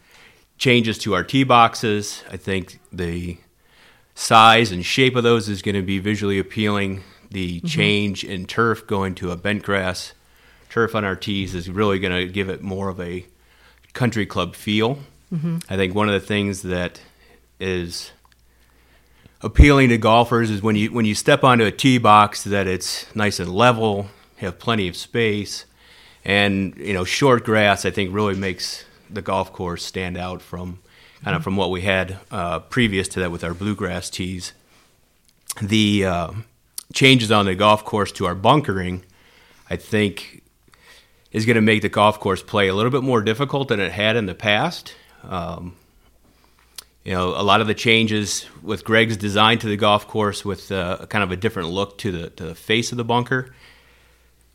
changes 0.57 0.97
to 0.99 1.13
our 1.13 1.23
tee 1.23 1.43
boxes, 1.43 2.23
I 2.29 2.37
think 2.37 2.79
the 2.91 3.37
size 4.15 4.71
and 4.71 4.85
shape 4.85 5.15
of 5.15 5.23
those 5.23 5.49
is 5.49 5.61
going 5.61 5.75
to 5.75 5.81
be 5.81 5.99
visually 5.99 6.39
appealing. 6.39 7.03
The 7.31 7.57
mm-hmm. 7.57 7.67
change 7.67 8.23
in 8.23 8.45
turf 8.45 8.85
going 8.85 9.15
to 9.15 9.31
a 9.31 9.35
bent 9.35 9.63
grass 9.63 10.13
turf 10.69 10.95
on 10.95 11.05
our 11.05 11.15
tees 11.15 11.53
is 11.53 11.69
really 11.69 11.99
going 11.99 12.13
to 12.13 12.31
give 12.31 12.49
it 12.49 12.61
more 12.61 12.89
of 12.89 12.99
a 12.99 13.25
country 13.93 14.25
club 14.25 14.55
feel. 14.55 14.97
Mm-hmm. 15.31 15.59
I 15.69 15.75
think 15.75 15.93
one 15.95 16.09
of 16.09 16.19
the 16.19 16.25
things 16.25 16.63
that 16.63 16.99
is 17.59 18.11
appealing 19.41 19.89
to 19.89 19.97
golfers 19.97 20.49
is 20.49 20.61
when 20.61 20.75
you 20.75 20.91
when 20.91 21.05
you 21.05 21.13
step 21.13 21.43
onto 21.43 21.65
a 21.65 21.71
tee 21.71 21.97
box 21.97 22.43
that 22.43 22.65
it's 22.65 23.13
nice 23.15 23.39
and 23.39 23.53
level, 23.53 24.07
have 24.37 24.57
plenty 24.57 24.87
of 24.87 24.95
space, 24.95 25.65
and 26.25 26.75
you 26.77 26.93
know 26.93 27.03
short 27.03 27.43
grass. 27.45 27.85
I 27.85 27.91
think 27.91 28.13
really 28.13 28.35
makes 28.35 28.85
the 29.09 29.21
golf 29.21 29.53
course 29.53 29.83
stand 29.83 30.17
out 30.17 30.41
from 30.41 30.79
kind 31.23 31.35
of 31.35 31.43
from 31.43 31.55
what 31.55 31.71
we 31.71 31.81
had 31.81 32.19
uh, 32.31 32.59
previous 32.59 33.07
to 33.09 33.19
that 33.21 33.31
with 33.31 33.43
our 33.43 33.53
bluegrass 33.53 34.09
tees. 34.09 34.53
The 35.61 36.05
uh, 36.05 36.31
changes 36.93 37.31
on 37.31 37.45
the 37.45 37.55
golf 37.55 37.85
course 37.85 38.11
to 38.13 38.25
our 38.25 38.35
bunkering, 38.35 39.03
I 39.69 39.77
think, 39.77 40.43
is 41.31 41.45
going 41.45 41.55
to 41.55 41.61
make 41.61 41.81
the 41.81 41.89
golf 41.89 42.19
course 42.19 42.43
play 42.43 42.67
a 42.67 42.75
little 42.75 42.91
bit 42.91 43.03
more 43.03 43.21
difficult 43.21 43.69
than 43.69 43.79
it 43.79 43.91
had 43.91 44.15
in 44.15 44.25
the 44.25 44.35
past. 44.35 44.95
Um, 45.23 45.75
you 47.03 47.13
know, 47.13 47.29
a 47.29 47.43
lot 47.43 47.61
of 47.61 47.67
the 47.67 47.73
changes 47.73 48.45
with 48.61 48.83
Greg's 48.83 49.17
design 49.17 49.59
to 49.59 49.67
the 49.67 49.77
golf 49.77 50.07
course, 50.07 50.45
with 50.45 50.71
uh, 50.71 51.05
kind 51.07 51.23
of 51.23 51.31
a 51.31 51.35
different 51.35 51.69
look 51.69 51.97
to 51.99 52.11
the 52.11 52.29
to 52.31 52.45
the 52.45 52.55
face 52.55 52.91
of 52.91 52.97
the 52.97 53.03
bunker, 53.03 53.53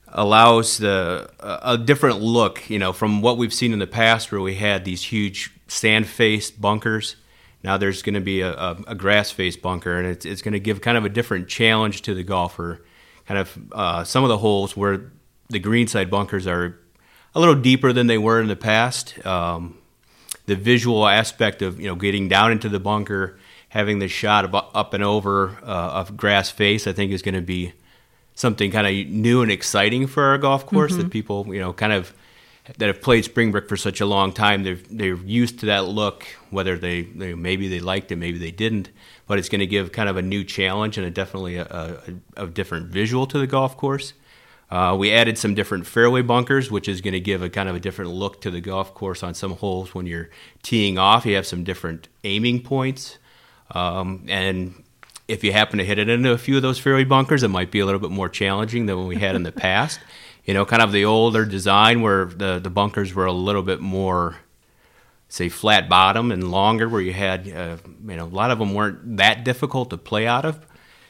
allows 0.08 0.78
the 0.78 1.30
a 1.40 1.76
different 1.76 2.20
look. 2.20 2.70
You 2.70 2.78
know, 2.78 2.94
from 2.94 3.20
what 3.20 3.36
we've 3.36 3.52
seen 3.52 3.74
in 3.74 3.78
the 3.78 3.86
past, 3.86 4.32
where 4.32 4.40
we 4.40 4.54
had 4.54 4.86
these 4.86 5.02
huge 5.02 5.52
sand 5.68 6.06
faced 6.06 6.60
bunkers. 6.60 7.16
Now 7.62 7.76
there's 7.76 8.02
going 8.02 8.14
to 8.14 8.20
be 8.20 8.40
a, 8.40 8.52
a, 8.52 8.76
a 8.88 8.94
grass 8.94 9.30
faced 9.30 9.62
bunker, 9.62 9.96
and 9.98 10.06
it's, 10.06 10.24
it's 10.24 10.42
going 10.42 10.52
to 10.52 10.60
give 10.60 10.80
kind 10.80 10.96
of 10.96 11.04
a 11.04 11.08
different 11.08 11.48
challenge 11.48 12.02
to 12.02 12.14
the 12.14 12.22
golfer. 12.22 12.84
Kind 13.26 13.40
of 13.40 13.58
uh, 13.72 14.04
some 14.04 14.24
of 14.24 14.28
the 14.28 14.38
holes 14.38 14.76
where 14.76 15.12
the 15.48 15.58
greenside 15.58 16.10
bunkers 16.10 16.46
are 16.46 16.78
a 17.34 17.40
little 17.40 17.54
deeper 17.54 17.92
than 17.92 18.06
they 18.06 18.18
were 18.18 18.40
in 18.40 18.48
the 18.48 18.56
past. 18.56 19.24
Um, 19.26 19.78
the 20.46 20.56
visual 20.56 21.06
aspect 21.06 21.60
of 21.62 21.78
you 21.78 21.86
know 21.86 21.94
getting 21.94 22.28
down 22.28 22.52
into 22.52 22.68
the 22.68 22.80
bunker, 22.80 23.38
having 23.68 23.98
the 23.98 24.08
shot 24.08 24.44
of 24.44 24.54
up 24.54 24.94
and 24.94 25.04
over 25.04 25.58
uh, 25.62 26.00
of 26.00 26.16
grass 26.16 26.50
face, 26.50 26.86
I 26.86 26.92
think 26.92 27.12
is 27.12 27.22
going 27.22 27.34
to 27.34 27.42
be 27.42 27.74
something 28.34 28.70
kind 28.70 28.86
of 28.86 29.12
new 29.12 29.42
and 29.42 29.50
exciting 29.50 30.06
for 30.06 30.22
our 30.24 30.38
golf 30.38 30.64
course 30.64 30.92
mm-hmm. 30.92 31.02
that 31.02 31.10
people 31.10 31.52
you 31.52 31.60
know 31.60 31.72
kind 31.72 31.92
of 31.92 32.14
that 32.76 32.86
have 32.86 33.00
played 33.00 33.24
Springbrook 33.24 33.68
for 33.68 33.76
such 33.76 34.00
a 34.00 34.06
long 34.06 34.32
time, 34.32 34.62
they're 34.62 34.78
they're 34.90 35.16
used 35.16 35.60
to 35.60 35.66
that 35.66 35.86
look. 35.86 36.26
Whether 36.50 36.76
they, 36.76 37.02
they 37.02 37.34
maybe 37.34 37.68
they 37.68 37.80
liked 37.80 38.12
it, 38.12 38.16
maybe 38.16 38.38
they 38.38 38.50
didn't, 38.50 38.90
but 39.26 39.38
it's 39.38 39.48
going 39.48 39.60
to 39.60 39.66
give 39.66 39.92
kind 39.92 40.08
of 40.08 40.16
a 40.16 40.22
new 40.22 40.44
challenge 40.44 40.98
and 40.98 41.06
a 41.06 41.10
definitely 41.10 41.56
a, 41.56 41.64
a, 42.36 42.44
a 42.44 42.46
different 42.46 42.88
visual 42.88 43.26
to 43.26 43.38
the 43.38 43.46
golf 43.46 43.76
course. 43.76 44.12
Uh, 44.70 44.94
we 44.98 45.10
added 45.10 45.38
some 45.38 45.54
different 45.54 45.86
fairway 45.86 46.20
bunkers, 46.20 46.70
which 46.70 46.88
is 46.88 47.00
going 47.00 47.14
to 47.14 47.20
give 47.20 47.42
a 47.42 47.48
kind 47.48 47.70
of 47.70 47.76
a 47.76 47.80
different 47.80 48.10
look 48.10 48.42
to 48.42 48.50
the 48.50 48.60
golf 48.60 48.92
course 48.92 49.22
on 49.22 49.32
some 49.32 49.52
holes. 49.52 49.94
When 49.94 50.06
you're 50.06 50.28
teeing 50.62 50.98
off, 50.98 51.24
you 51.24 51.36
have 51.36 51.46
some 51.46 51.64
different 51.64 52.08
aiming 52.22 52.62
points, 52.62 53.16
um, 53.70 54.26
and 54.28 54.84
if 55.26 55.42
you 55.42 55.52
happen 55.52 55.78
to 55.78 55.84
hit 55.84 55.98
it 55.98 56.08
into 56.08 56.32
a 56.32 56.38
few 56.38 56.56
of 56.56 56.62
those 56.62 56.78
fairway 56.78 57.04
bunkers, 57.04 57.42
it 57.42 57.48
might 57.48 57.70
be 57.70 57.80
a 57.80 57.86
little 57.86 58.00
bit 58.00 58.10
more 58.10 58.28
challenging 58.28 58.86
than 58.86 58.98
what 58.98 59.06
we 59.06 59.16
had 59.16 59.34
in 59.36 59.42
the 59.42 59.52
past 59.66 60.00
you 60.48 60.54
know, 60.54 60.64
kind 60.64 60.80
of 60.80 60.92
the 60.92 61.04
older 61.04 61.44
design 61.44 62.00
where 62.00 62.24
the, 62.24 62.58
the 62.58 62.70
bunkers 62.70 63.14
were 63.14 63.26
a 63.26 63.32
little 63.32 63.62
bit 63.62 63.80
more, 63.80 64.38
say, 65.28 65.50
flat 65.50 65.90
bottom 65.90 66.32
and 66.32 66.50
longer, 66.50 66.88
where 66.88 67.02
you 67.02 67.12
had, 67.12 67.46
uh, 67.52 67.76
you 68.06 68.16
know, 68.16 68.24
a 68.24 68.32
lot 68.32 68.50
of 68.50 68.58
them 68.58 68.72
weren't 68.72 69.18
that 69.18 69.44
difficult 69.44 69.90
to 69.90 69.98
play 69.98 70.26
out 70.26 70.46
of. 70.46 70.58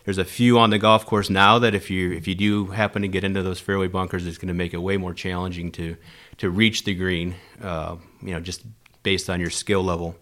There's 0.05 0.19
a 0.19 0.25
few 0.25 0.59
on 0.59 0.71
the 0.71 0.79
golf 0.79 1.07
course 1.07 1.31
now 1.31 1.61
that 1.61 1.73
if 1.73 1.89
you 1.89 2.11
if 2.11 2.27
you 2.27 2.35
do 2.35 2.67
happen 2.67 3.03
to 3.03 3.09
get 3.09 3.23
into 3.23 3.45
those 3.45 3.61
fairway 3.61 3.87
bunkers, 3.87 4.27
it's 4.27 4.39
going 4.39 4.49
to 4.49 4.55
make 4.55 4.75
it 4.75 4.79
way 4.79 4.97
more 4.97 5.15
challenging 5.15 5.71
to 5.73 5.97
to 6.39 6.51
reach 6.51 6.83
the 6.83 6.95
green. 6.97 7.37
Uh, 7.63 7.95
you 8.21 8.33
know, 8.33 8.41
just 8.41 8.65
based 9.05 9.31
on 9.31 9.39
your 9.39 9.51
skill 9.51 9.85
level. 9.85 10.17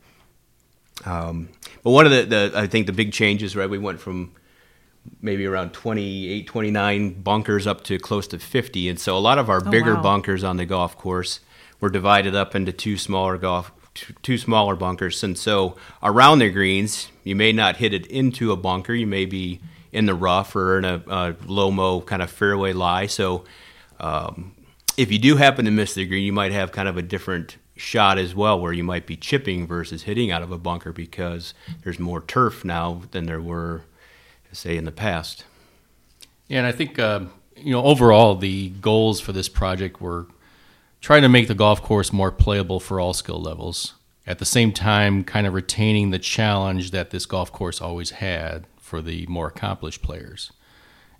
Um, 1.06 1.48
but 1.82 1.92
one 1.92 2.04
of 2.04 2.12
the, 2.12 2.24
the 2.24 2.52
I 2.54 2.66
think 2.66 2.86
the 2.86 2.92
big 2.92 3.12
changes, 3.14 3.56
right? 3.56 3.70
We 3.70 3.78
went 3.78 3.98
from 3.98 4.34
maybe 5.20 5.46
around 5.46 5.72
28, 5.72 6.46
29 6.46 7.22
bunkers 7.22 7.66
up 7.66 7.84
to 7.84 7.98
close 7.98 8.26
to 8.28 8.38
50. 8.38 8.88
And 8.88 8.98
so 8.98 9.16
a 9.16 9.20
lot 9.20 9.38
of 9.38 9.48
our 9.50 9.62
oh, 9.64 9.70
bigger 9.70 9.94
wow. 9.94 10.02
bunkers 10.02 10.44
on 10.44 10.56
the 10.56 10.66
golf 10.66 10.96
course 10.96 11.40
were 11.80 11.90
divided 11.90 12.34
up 12.34 12.54
into 12.54 12.72
two 12.72 12.96
smaller 12.96 13.38
golf 13.38 13.72
two 14.22 14.38
smaller 14.38 14.76
bunkers. 14.76 15.22
And 15.24 15.38
so 15.38 15.76
around 16.02 16.38
the 16.40 16.50
greens, 16.50 17.08
you 17.24 17.34
may 17.34 17.52
not 17.52 17.76
hit 17.76 17.94
it 17.94 18.06
into 18.06 18.52
a 18.52 18.56
bunker. 18.56 18.94
You 18.94 19.06
may 19.06 19.24
be 19.24 19.60
in 19.92 20.06
the 20.06 20.14
rough 20.14 20.54
or 20.54 20.78
in 20.78 20.84
a, 20.84 21.02
a 21.06 21.36
low 21.46 21.70
mo 21.70 22.00
kind 22.00 22.22
of 22.22 22.30
fairway 22.30 22.72
lie. 22.72 23.06
So 23.06 23.44
um, 23.98 24.54
if 24.96 25.10
you 25.10 25.18
do 25.18 25.36
happen 25.36 25.64
to 25.64 25.70
miss 25.70 25.94
the 25.94 26.06
green, 26.06 26.24
you 26.24 26.32
might 26.32 26.52
have 26.52 26.72
kind 26.72 26.88
of 26.88 26.96
a 26.96 27.02
different 27.02 27.56
shot 27.76 28.18
as 28.18 28.34
well, 28.34 28.58
where 28.58 28.72
you 28.72 28.84
might 28.84 29.06
be 29.06 29.16
chipping 29.16 29.66
versus 29.66 30.04
hitting 30.04 30.30
out 30.30 30.42
of 30.42 30.50
a 30.50 30.58
bunker 30.58 30.92
because 30.92 31.52
there's 31.82 31.98
more 31.98 32.22
turf 32.22 32.64
now 32.64 33.02
than 33.10 33.26
there 33.26 33.40
were 33.40 33.82
say 34.56 34.76
in 34.76 34.84
the 34.84 34.92
past. 34.92 35.44
Yeah, 36.48 36.58
and 36.58 36.66
I 36.66 36.72
think 36.72 36.98
uh, 36.98 37.20
you 37.56 37.72
know 37.72 37.82
overall 37.82 38.34
the 38.36 38.70
goals 38.70 39.20
for 39.20 39.32
this 39.32 39.48
project 39.48 40.00
were 40.00 40.26
trying 41.00 41.22
to 41.22 41.28
make 41.28 41.48
the 41.48 41.54
golf 41.54 41.82
course 41.82 42.12
more 42.12 42.32
playable 42.32 42.80
for 42.80 43.00
all 43.00 43.12
skill 43.12 43.40
levels. 43.40 43.94
At 44.26 44.38
the 44.40 44.44
same 44.44 44.72
time, 44.72 45.22
kind 45.22 45.46
of 45.46 45.54
retaining 45.54 46.10
the 46.10 46.18
challenge 46.18 46.90
that 46.90 47.10
this 47.10 47.26
golf 47.26 47.52
course 47.52 47.80
always 47.80 48.10
had 48.10 48.66
for 48.80 49.00
the 49.00 49.26
more 49.26 49.48
accomplished 49.48 50.02
players. 50.02 50.52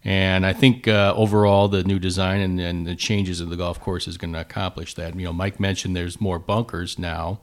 And 0.02 0.46
I 0.46 0.52
think 0.52 0.86
uh, 0.86 1.14
overall, 1.16 1.66
the 1.68 1.82
new 1.82 1.98
design 1.98 2.40
and, 2.40 2.60
and, 2.60 2.86
the 2.86 2.94
changes 2.94 3.40
of 3.40 3.50
the 3.50 3.56
golf 3.56 3.80
course 3.80 4.06
is 4.06 4.16
going 4.16 4.32
to 4.34 4.40
accomplish 4.40 4.94
that. 4.94 5.16
You 5.16 5.24
know, 5.24 5.32
Mike 5.32 5.58
mentioned 5.58 5.96
there's 5.96 6.20
more 6.20 6.38
bunkers 6.38 6.96
now, 6.96 7.40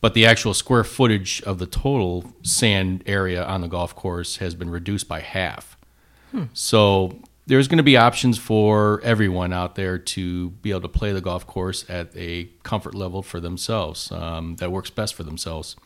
but 0.00 0.14
the 0.14 0.26
actual 0.26 0.54
square 0.54 0.84
footage 0.84 1.42
of 1.42 1.58
the 1.58 1.66
total 1.66 2.32
sand 2.42 3.02
area 3.06 3.44
on 3.44 3.60
the 3.60 3.68
golf 3.68 3.94
course 3.94 4.36
has 4.36 4.54
been 4.54 4.70
reduced 4.70 5.08
by 5.08 5.20
half. 5.20 5.76
Hmm. 6.32 6.44
So 6.52 7.18
there's 7.46 7.68
going 7.68 7.78
to 7.78 7.84
be 7.84 7.96
options 7.96 8.38
for 8.38 9.00
everyone 9.02 9.52
out 9.52 9.76
there 9.76 9.98
to 9.98 10.50
be 10.50 10.70
able 10.70 10.82
to 10.82 10.88
play 10.88 11.12
the 11.12 11.20
golf 11.20 11.46
course 11.46 11.84
at 11.88 12.10
a 12.16 12.48
comfort 12.62 12.94
level 12.94 13.22
for 13.22 13.40
themselves 13.40 14.10
um, 14.12 14.56
that 14.56 14.72
works 14.72 14.90
best 14.90 15.14
for 15.14 15.22
themselves. 15.22 15.76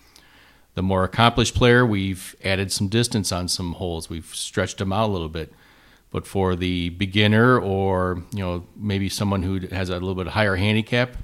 The 0.74 0.82
more 0.82 1.04
accomplished 1.04 1.54
player, 1.54 1.84
we've 1.84 2.34
added 2.42 2.72
some 2.72 2.88
distance 2.88 3.32
on 3.32 3.48
some 3.48 3.74
holes. 3.74 4.08
We've 4.08 4.34
stretched 4.34 4.78
them 4.78 4.92
out 4.92 5.08
a 5.08 5.12
little 5.12 5.28
bit. 5.28 5.52
But 6.10 6.26
for 6.26 6.56
the 6.56 6.88
beginner 6.90 7.58
or 7.58 8.24
you 8.32 8.40
know 8.40 8.66
maybe 8.76 9.08
someone 9.08 9.42
who 9.42 9.60
has 9.68 9.90
a 9.90 9.94
little 9.94 10.14
bit 10.14 10.28
higher 10.28 10.56
handicap, 10.56 11.16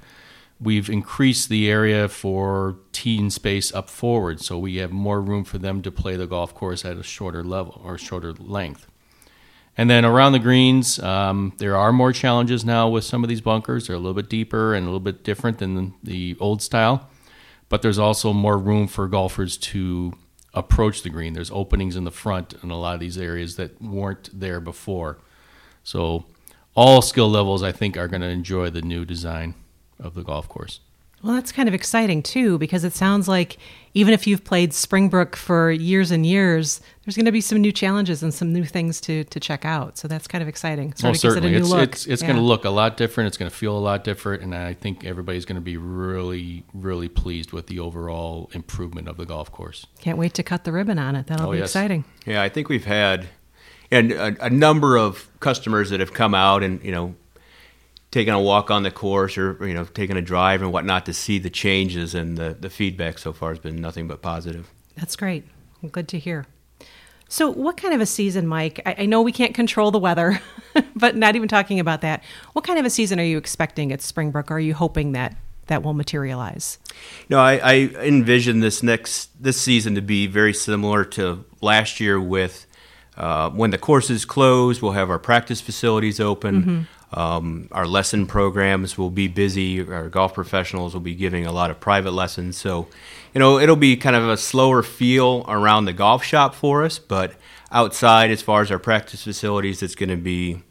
We've 0.59 0.89
increased 0.89 1.49
the 1.49 1.69
area 1.69 2.09
for 2.09 2.77
teen 2.91 3.29
space 3.29 3.71
up 3.73 3.89
forward, 3.89 4.41
so 4.41 4.57
we 4.57 4.77
have 4.77 4.91
more 4.91 5.21
room 5.21 5.43
for 5.43 5.59
them 5.59 5.83
to 5.83 5.91
play 5.91 6.15
the 6.15 6.25
golf 6.25 6.55
course 6.55 6.83
at 6.83 6.97
a 6.97 7.03
shorter 7.03 7.43
level 7.43 7.79
or 7.83 7.97
shorter 7.99 8.33
length. 8.33 8.87
And 9.77 9.87
then 9.87 10.03
around 10.03 10.31
the 10.31 10.39
greens, 10.39 10.97
um, 10.97 11.53
there 11.57 11.77
are 11.77 11.93
more 11.93 12.11
challenges 12.11 12.65
now 12.65 12.89
with 12.89 13.03
some 13.03 13.23
of 13.23 13.29
these 13.29 13.41
bunkers. 13.41 13.85
They're 13.85 13.95
a 13.95 13.99
little 13.99 14.15
bit 14.15 14.29
deeper 14.29 14.73
and 14.73 14.85
a 14.85 14.89
little 14.89 14.99
bit 14.99 15.23
different 15.23 15.59
than 15.59 15.93
the 16.01 16.35
old 16.39 16.63
style, 16.63 17.07
but 17.69 17.83
there's 17.83 17.99
also 17.99 18.33
more 18.33 18.57
room 18.57 18.87
for 18.87 19.07
golfers 19.07 19.57
to 19.57 20.13
approach 20.55 21.03
the 21.03 21.11
green. 21.11 21.33
There's 21.33 21.51
openings 21.51 21.95
in 21.95 22.03
the 22.03 22.11
front 22.11 22.55
in 22.63 22.71
a 22.71 22.79
lot 22.79 22.95
of 22.95 22.99
these 22.99 23.19
areas 23.19 23.57
that 23.57 23.79
weren't 23.79 24.31
there 24.33 24.59
before. 24.59 25.19
So 25.83 26.25
all 26.75 27.03
skill 27.03 27.29
levels, 27.29 27.61
I 27.61 27.71
think, 27.71 27.95
are 27.95 28.07
going 28.07 28.21
to 28.21 28.27
enjoy 28.27 28.71
the 28.71 28.81
new 28.81 29.05
design 29.05 29.53
of 29.99 30.13
the 30.15 30.23
golf 30.23 30.47
course. 30.49 30.79
Well, 31.23 31.33
that's 31.33 31.51
kind 31.51 31.67
of 31.67 31.73
exciting 31.73 32.21
too, 32.21 32.59
because 32.59 32.83
it 32.83 32.93
sounds 32.93 33.27
like 33.27 33.57
even 33.95 34.13
if 34.13 34.27
you've 34.27 34.43
played 34.43 34.71
Springbrook 34.71 35.35
for 35.35 35.71
years 35.71 36.11
and 36.11 36.23
years, 36.23 36.79
there's 37.03 37.15
going 37.15 37.25
to 37.25 37.31
be 37.31 37.41
some 37.41 37.59
new 37.59 37.71
challenges 37.71 38.21
and 38.21 38.31
some 38.31 38.53
new 38.53 38.63
things 38.63 39.01
to, 39.01 39.23
to 39.23 39.39
check 39.39 39.65
out. 39.65 39.97
So 39.97 40.07
that's 40.07 40.27
kind 40.27 40.43
of 40.43 40.47
exciting. 40.47 40.93
Sort 40.93 41.09
oh, 41.09 41.11
of 41.13 41.17
certainly. 41.17 41.55
It 41.55 41.61
it's, 41.61 41.73
it's, 41.73 42.05
it's 42.05 42.21
yeah. 42.21 42.27
going 42.27 42.37
to 42.37 42.43
look 42.43 42.65
a 42.65 42.69
lot 42.69 42.97
different. 42.97 43.29
It's 43.29 43.37
going 43.37 43.49
to 43.49 43.57
feel 43.57 43.75
a 43.75 43.79
lot 43.79 44.03
different. 44.03 44.43
And 44.43 44.53
I 44.53 44.75
think 44.75 45.05
everybody's 45.05 45.45
going 45.45 45.55
to 45.55 45.61
be 45.61 45.75
really, 45.75 46.63
really 46.75 47.09
pleased 47.09 47.51
with 47.51 47.65
the 47.65 47.79
overall 47.79 48.51
improvement 48.53 49.07
of 49.07 49.17
the 49.17 49.25
golf 49.25 49.51
course. 49.51 49.87
Can't 49.99 50.19
wait 50.19 50.35
to 50.35 50.43
cut 50.43 50.65
the 50.65 50.71
ribbon 50.71 50.99
on 50.99 51.15
it. 51.15 51.25
That'll 51.25 51.49
oh, 51.49 51.53
be 51.53 51.57
yes. 51.57 51.69
exciting. 51.69 52.05
Yeah, 52.27 52.43
I 52.43 52.49
think 52.49 52.69
we've 52.69 52.85
had 52.85 53.27
and 53.89 54.11
a, 54.11 54.45
a 54.45 54.49
number 54.51 54.97
of 54.97 55.27
customers 55.39 55.89
that 55.89 55.99
have 55.99 56.13
come 56.13 56.35
out 56.35 56.61
and, 56.61 56.83
you 56.83 56.91
know, 56.91 57.15
taking 58.17 58.33
a 58.33 58.41
walk 58.41 58.71
on 58.71 58.81
the 58.81 58.89
course 58.89 59.37
or 59.37 59.55
you 59.67 59.75
know 59.75 59.85
taking 59.85 60.17
a 60.17 60.21
drive 60.23 60.63
and 60.63 60.71
whatnot 60.71 61.05
to 61.05 61.13
see 61.13 61.37
the 61.37 61.51
changes 61.51 62.15
and 62.15 62.35
the, 62.35 62.57
the 62.59 62.69
feedback 62.69 63.19
so 63.19 63.31
far 63.31 63.49
has 63.49 63.59
been 63.59 63.79
nothing 63.79 64.07
but 64.07 64.23
positive. 64.23 64.71
That's 64.95 65.15
great. 65.15 65.45
Good 65.91 66.07
to 66.07 66.17
hear. 66.17 66.47
So 67.29 67.51
what 67.51 67.77
kind 67.77 67.93
of 67.93 68.01
a 68.01 68.07
season 68.07 68.47
mike 68.47 68.81
i, 68.87 68.95
I 68.99 69.05
know 69.05 69.21
we 69.21 69.31
can't 69.31 69.53
control 69.53 69.91
the 69.91 69.99
weather 69.99 70.41
but 70.95 71.15
not 71.15 71.35
even 71.35 71.47
talking 71.47 71.79
about 71.79 72.01
that 72.01 72.23
what 72.53 72.65
kind 72.65 72.79
of 72.79 72.85
a 72.85 72.89
season 72.89 73.19
are 73.19 73.23
you 73.23 73.37
expecting 73.37 73.91
at 73.91 74.01
springbrook? 74.01 74.49
Are 74.49 74.59
you 74.59 74.73
hoping 74.73 75.11
that 75.11 75.35
that 75.67 75.83
will 75.83 75.93
materialize? 75.93 76.79
No 77.29 77.39
I, 77.39 77.57
I 77.57 77.73
envision 77.99 78.61
this 78.61 78.81
next 78.81 79.29
this 79.43 79.61
season 79.61 79.93
to 79.93 80.01
be 80.01 80.25
very 80.25 80.55
similar 80.55 81.05
to 81.05 81.45
last 81.61 81.99
year 81.99 82.19
with 82.19 82.65
uh, 83.17 83.49
when 83.49 83.71
the 83.71 83.79
course 83.79 84.11
is 84.11 84.25
closed, 84.25 84.81
we'll 84.81 84.91
have 84.91 85.09
our 85.09 85.17
practice 85.17 85.59
facilities 85.59 86.19
open. 86.19 86.61
Mm-hmm. 86.61 86.81
Um, 87.13 87.69
our 87.71 87.87
lesson 87.87 88.27
programs 88.27 88.97
will 88.97 89.09
be 89.09 89.27
busy. 89.27 89.81
Our 89.81 90.09
golf 90.09 90.33
professionals 90.33 90.93
will 90.93 91.01
be 91.01 91.15
giving 91.15 91.45
a 91.45 91.51
lot 91.51 91.71
of 91.71 91.79
private 91.79 92.11
lessons. 92.11 92.57
So, 92.57 92.87
you 93.33 93.39
know, 93.39 93.59
it'll 93.59 93.77
be 93.77 93.95
kind 93.95 94.15
of 94.15 94.27
a 94.27 94.35
slower 94.35 94.83
feel 94.83 95.45
around 95.47 95.85
the 95.85 95.93
golf 95.93 96.23
shop 96.23 96.53
for 96.53 96.83
us. 96.83 96.99
But 96.99 97.33
outside, 97.71 98.29
as 98.29 98.41
far 98.41 98.61
as 98.61 98.71
our 98.71 98.79
practice 98.79 99.23
facilities, 99.23 99.81
it's 99.81 99.95
going 99.95 100.09
to 100.09 100.17
be 100.17 100.61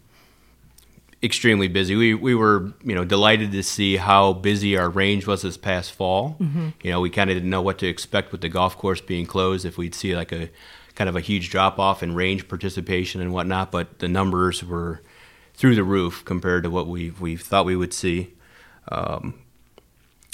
extremely 1.22 1.68
busy. 1.68 1.96
We 1.96 2.14
we 2.14 2.34
were 2.34 2.72
you 2.84 2.94
know 2.94 3.04
delighted 3.04 3.52
to 3.52 3.62
see 3.62 3.96
how 3.96 4.34
busy 4.34 4.76
our 4.76 4.90
range 4.90 5.26
was 5.26 5.42
this 5.42 5.56
past 5.56 5.92
fall. 5.92 6.36
Mm-hmm. 6.38 6.68
You 6.82 6.90
know, 6.90 7.00
we 7.00 7.10
kind 7.10 7.30
of 7.30 7.36
didn't 7.36 7.50
know 7.50 7.62
what 7.62 7.78
to 7.78 7.86
expect 7.86 8.32
with 8.32 8.42
the 8.42 8.48
golf 8.48 8.76
course 8.76 9.00
being 9.00 9.26
closed. 9.26 9.64
If 9.64 9.78
we'd 9.78 9.94
see 9.94 10.14
like 10.14 10.32
a 10.32 10.50
kind 10.94 11.08
of 11.08 11.16
a 11.16 11.20
huge 11.20 11.50
drop 11.50 11.78
off 11.78 12.02
in 12.02 12.14
range 12.14 12.48
participation 12.48 13.20
and 13.20 13.32
whatnot, 13.32 13.70
but 13.70 13.98
the 13.98 14.08
numbers 14.08 14.64
were 14.64 15.02
through 15.56 15.74
the 15.74 15.84
roof 15.84 16.24
compared 16.24 16.62
to 16.64 16.70
what 16.70 16.86
we 16.86 17.10
we 17.10 17.36
thought 17.36 17.66
we 17.66 17.76
would 17.76 17.92
see. 17.92 18.34
Um, 18.88 19.34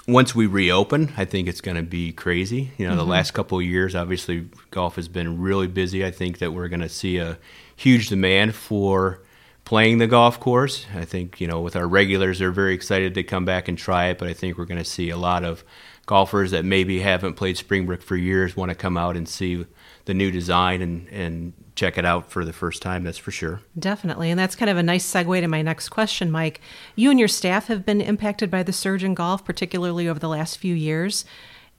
once 0.06 0.34
we 0.34 0.46
reopen, 0.46 1.12
I 1.16 1.24
think 1.24 1.46
it's 1.46 1.60
going 1.60 1.76
to 1.76 1.82
be 1.82 2.12
crazy. 2.12 2.72
You 2.76 2.86
know, 2.86 2.92
mm-hmm. 2.92 2.98
the 2.98 3.06
last 3.06 3.30
couple 3.32 3.58
of 3.58 3.64
years, 3.64 3.94
obviously, 3.94 4.48
golf 4.70 4.96
has 4.96 5.08
been 5.08 5.40
really 5.40 5.68
busy. 5.68 6.04
I 6.04 6.10
think 6.10 6.38
that 6.38 6.52
we're 6.52 6.68
going 6.68 6.80
to 6.80 6.88
see 6.88 7.18
a 7.18 7.38
huge 7.76 8.08
demand 8.08 8.54
for 8.54 9.20
playing 9.64 9.98
the 9.98 10.08
golf 10.08 10.40
course. 10.40 10.86
I 10.94 11.04
think 11.04 11.40
you 11.40 11.46
know 11.46 11.60
with 11.60 11.76
our 11.76 11.86
regulars, 11.86 12.40
they're 12.40 12.50
very 12.50 12.74
excited 12.74 13.14
to 13.14 13.22
come 13.22 13.44
back 13.44 13.68
and 13.68 13.78
try 13.78 14.06
it. 14.06 14.18
But 14.18 14.28
I 14.28 14.32
think 14.32 14.58
we're 14.58 14.64
going 14.64 14.82
to 14.82 14.84
see 14.84 15.10
a 15.10 15.16
lot 15.16 15.44
of 15.44 15.62
golfers 16.06 16.50
that 16.50 16.64
maybe 16.64 17.00
haven't 17.00 17.34
played 17.34 17.56
Springbrook 17.56 18.02
for 18.02 18.16
years 18.16 18.56
want 18.56 18.70
to 18.70 18.74
come 18.74 18.96
out 18.96 19.16
and 19.16 19.28
see 19.28 19.64
the 20.06 20.14
new 20.14 20.32
design 20.32 20.82
and 20.82 21.08
and 21.08 21.52
check 21.74 21.96
it 21.96 22.04
out 22.04 22.30
for 22.30 22.44
the 22.44 22.52
first 22.52 22.82
time. 22.82 23.04
That's 23.04 23.18
for 23.18 23.30
sure. 23.30 23.60
Definitely, 23.78 24.30
and 24.30 24.38
that's 24.38 24.56
kind 24.56 24.70
of 24.70 24.76
a 24.76 24.82
nice 24.82 25.10
segue 25.10 25.40
to 25.40 25.48
my 25.48 25.62
next 25.62 25.88
question, 25.88 26.30
Mike. 26.30 26.60
You 26.96 27.10
and 27.10 27.18
your 27.18 27.28
staff 27.28 27.66
have 27.68 27.84
been 27.84 28.00
impacted 28.00 28.50
by 28.50 28.62
the 28.62 28.72
surge 28.72 29.04
in 29.04 29.14
golf, 29.14 29.44
particularly 29.44 30.08
over 30.08 30.18
the 30.18 30.28
last 30.28 30.58
few 30.58 30.74
years. 30.74 31.24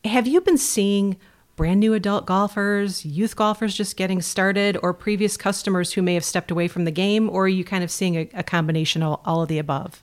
Have 0.05 0.27
you 0.27 0.41
been 0.41 0.57
seeing 0.57 1.17
brand 1.55 1.79
new 1.79 1.93
adult 1.93 2.25
golfers, 2.25 3.05
youth 3.05 3.35
golfers 3.35 3.75
just 3.75 3.95
getting 3.95 4.21
started, 4.21 4.77
or 4.81 4.93
previous 4.93 5.37
customers 5.37 5.93
who 5.93 6.01
may 6.01 6.13
have 6.15 6.25
stepped 6.25 6.51
away 6.51 6.67
from 6.67 6.85
the 6.85 6.91
game, 6.91 7.29
or 7.29 7.45
are 7.45 7.49
you 7.49 7.63
kind 7.63 7.83
of 7.83 7.91
seeing 7.91 8.15
a, 8.15 8.29
a 8.33 8.43
combination 8.43 9.03
of 9.03 9.19
all 9.25 9.43
of 9.43 9.49
the 9.49 9.59
above? 9.59 10.01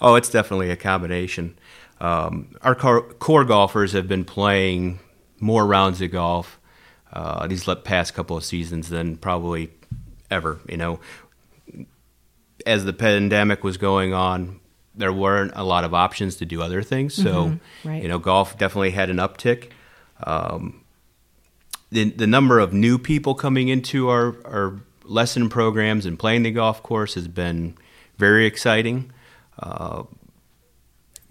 Oh, 0.00 0.14
it's 0.14 0.30
definitely 0.30 0.70
a 0.70 0.76
combination. 0.76 1.58
Um, 2.00 2.54
our 2.62 2.74
core, 2.74 3.02
core, 3.02 3.44
golfers 3.44 3.92
have 3.92 4.08
been 4.08 4.24
playing 4.24 5.00
more 5.40 5.66
rounds 5.66 6.00
of 6.02 6.10
golf 6.10 6.58
uh, 7.12 7.46
these 7.46 7.64
past 7.84 8.14
couple 8.14 8.36
of 8.36 8.44
seasons 8.44 8.88
than 8.88 9.16
probably 9.16 9.70
ever. 10.30 10.60
You 10.68 10.76
know, 10.76 11.00
as 12.64 12.84
the 12.84 12.92
pandemic 12.92 13.64
was 13.64 13.76
going 13.76 14.12
on, 14.12 14.60
there 14.94 15.12
weren't 15.12 15.52
a 15.54 15.64
lot 15.64 15.84
of 15.84 15.94
options 15.94 16.36
to 16.36 16.44
do 16.44 16.62
other 16.62 16.82
things. 16.82 17.14
So, 17.14 17.46
mm-hmm, 17.46 17.88
right. 17.88 18.02
you 18.02 18.08
know, 18.08 18.18
golf 18.18 18.58
definitely 18.58 18.90
had 18.90 19.10
an 19.10 19.18
uptick. 19.18 19.70
Um, 20.22 20.84
the, 21.90 22.10
the 22.10 22.26
number 22.26 22.58
of 22.58 22.72
new 22.72 22.98
people 22.98 23.34
coming 23.34 23.68
into 23.68 24.08
our, 24.08 24.34
our 24.44 24.80
lesson 25.04 25.48
programs 25.48 26.06
and 26.06 26.18
playing 26.18 26.42
the 26.42 26.50
golf 26.50 26.82
course 26.82 27.14
has 27.14 27.28
been 27.28 27.76
very 28.18 28.46
exciting. 28.46 29.12
Uh, 29.58 30.04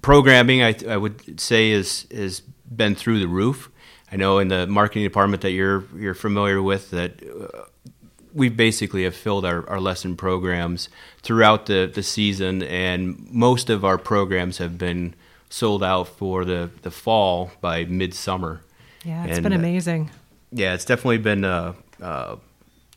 programming, 0.02 0.64
I, 0.64 0.76
I 0.88 0.98
would 0.98 1.40
say, 1.40 1.72
is 1.72 2.06
has 2.12 2.42
been 2.42 2.96
through 2.96 3.20
the 3.20 3.28
roof. 3.28 3.70
I 4.16 4.18
know 4.18 4.40
in 4.40 4.48
the 4.48 4.66
marketing 4.66 5.04
department 5.04 5.42
that 5.42 5.52
you're 5.52 5.84
you're 5.94 6.14
familiar 6.14 6.62
with 6.62 6.92
that 6.92 7.22
uh, 7.22 7.66
we 8.34 8.48
basically 8.48 9.04
have 9.04 9.14
filled 9.14 9.44
our, 9.44 9.70
our 9.70 9.82
lesson 9.82 10.16
programs 10.16 10.88
throughout 11.22 11.66
the, 11.66 11.92
the 11.94 12.02
season, 12.02 12.64
and 12.64 13.30
most 13.30 13.70
of 13.70 13.84
our 13.84 13.98
programs 13.98 14.60
have 14.60 14.78
been 14.78 15.16
sold 15.50 15.84
out 15.84 16.08
for 16.08 16.46
the, 16.46 16.70
the 16.84 16.92
fall 16.92 17.52
by 17.60 17.84
midsummer. 17.84 18.62
Yeah, 19.04 19.26
it's 19.26 19.34
and, 19.36 19.44
been 19.44 19.52
uh, 19.52 19.58
amazing. 19.58 20.10
Uh, 20.10 20.18
yeah, 20.54 20.74
it's 20.76 20.86
definitely 20.86 21.18
been 21.18 21.44
uh, 21.44 21.74
uh, 22.02 22.38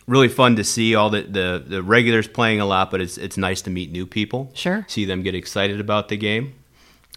really 0.06 0.28
fun 0.28 0.54
to 0.54 0.62
see 0.62 0.94
all 0.94 1.10
the, 1.10 1.22
the, 1.22 1.64
the 1.66 1.82
regulars 1.82 2.28
playing 2.28 2.60
a 2.60 2.64
lot, 2.64 2.92
but 2.92 3.00
it's 3.00 3.18
it's 3.18 3.36
nice 3.36 3.60
to 3.62 3.70
meet 3.70 3.90
new 3.90 4.06
people. 4.06 4.52
Sure, 4.54 4.84
see 4.86 5.04
them 5.04 5.24
get 5.24 5.34
excited 5.34 5.80
about 5.80 6.10
the 6.10 6.16
game. 6.16 6.54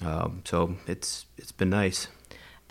Um, 0.03 0.41
so 0.43 0.77
it's 0.87 1.27
it's 1.37 1.51
been 1.51 1.69
nice. 1.69 2.07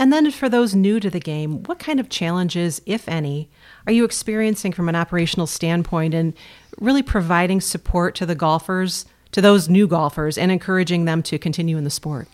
And 0.01 0.11
then 0.11 0.31
for 0.31 0.49
those 0.49 0.75
new 0.75 0.99
to 0.99 1.11
the 1.11 1.21
game, 1.21 1.63
what 1.65 1.79
kind 1.79 2.01
of 2.01 2.09
challenges, 2.09 2.81
if 2.87 3.07
any, 3.07 3.51
are 3.87 3.93
you 3.93 4.07
experiencing 4.07 4.73
from 4.73 4.89
an 4.89 4.97
operational 4.97 5.47
standpoint 5.47 6.15
and 6.15 6.33
really 6.79 7.03
providing 7.03 7.61
support 7.61 8.15
to 8.15 8.25
the 8.25 8.35
golfers, 8.35 9.05
to 9.33 9.43
those 9.43 9.69
new 9.69 9.87
golfers, 9.87 10.39
and 10.39 10.51
encouraging 10.51 11.05
them 11.05 11.23
to 11.25 11.39
continue 11.39 11.77
in 11.77 11.85
the 11.85 11.91
sport? 11.91 12.29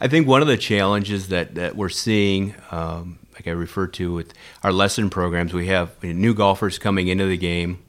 I 0.00 0.08
think 0.08 0.26
one 0.26 0.40
of 0.40 0.48
the 0.48 0.56
challenges 0.56 1.28
that, 1.28 1.54
that 1.56 1.76
we're 1.76 1.90
seeing, 1.90 2.54
um, 2.70 3.18
like 3.34 3.46
I 3.46 3.50
referred 3.50 3.92
to 3.94 4.14
with 4.14 4.32
our 4.62 4.72
lesson 4.72 5.10
programs, 5.10 5.52
we 5.52 5.66
have 5.66 6.02
new 6.02 6.32
golfers 6.32 6.78
coming 6.78 7.08
into 7.08 7.26
the 7.26 7.36
game. 7.36 7.82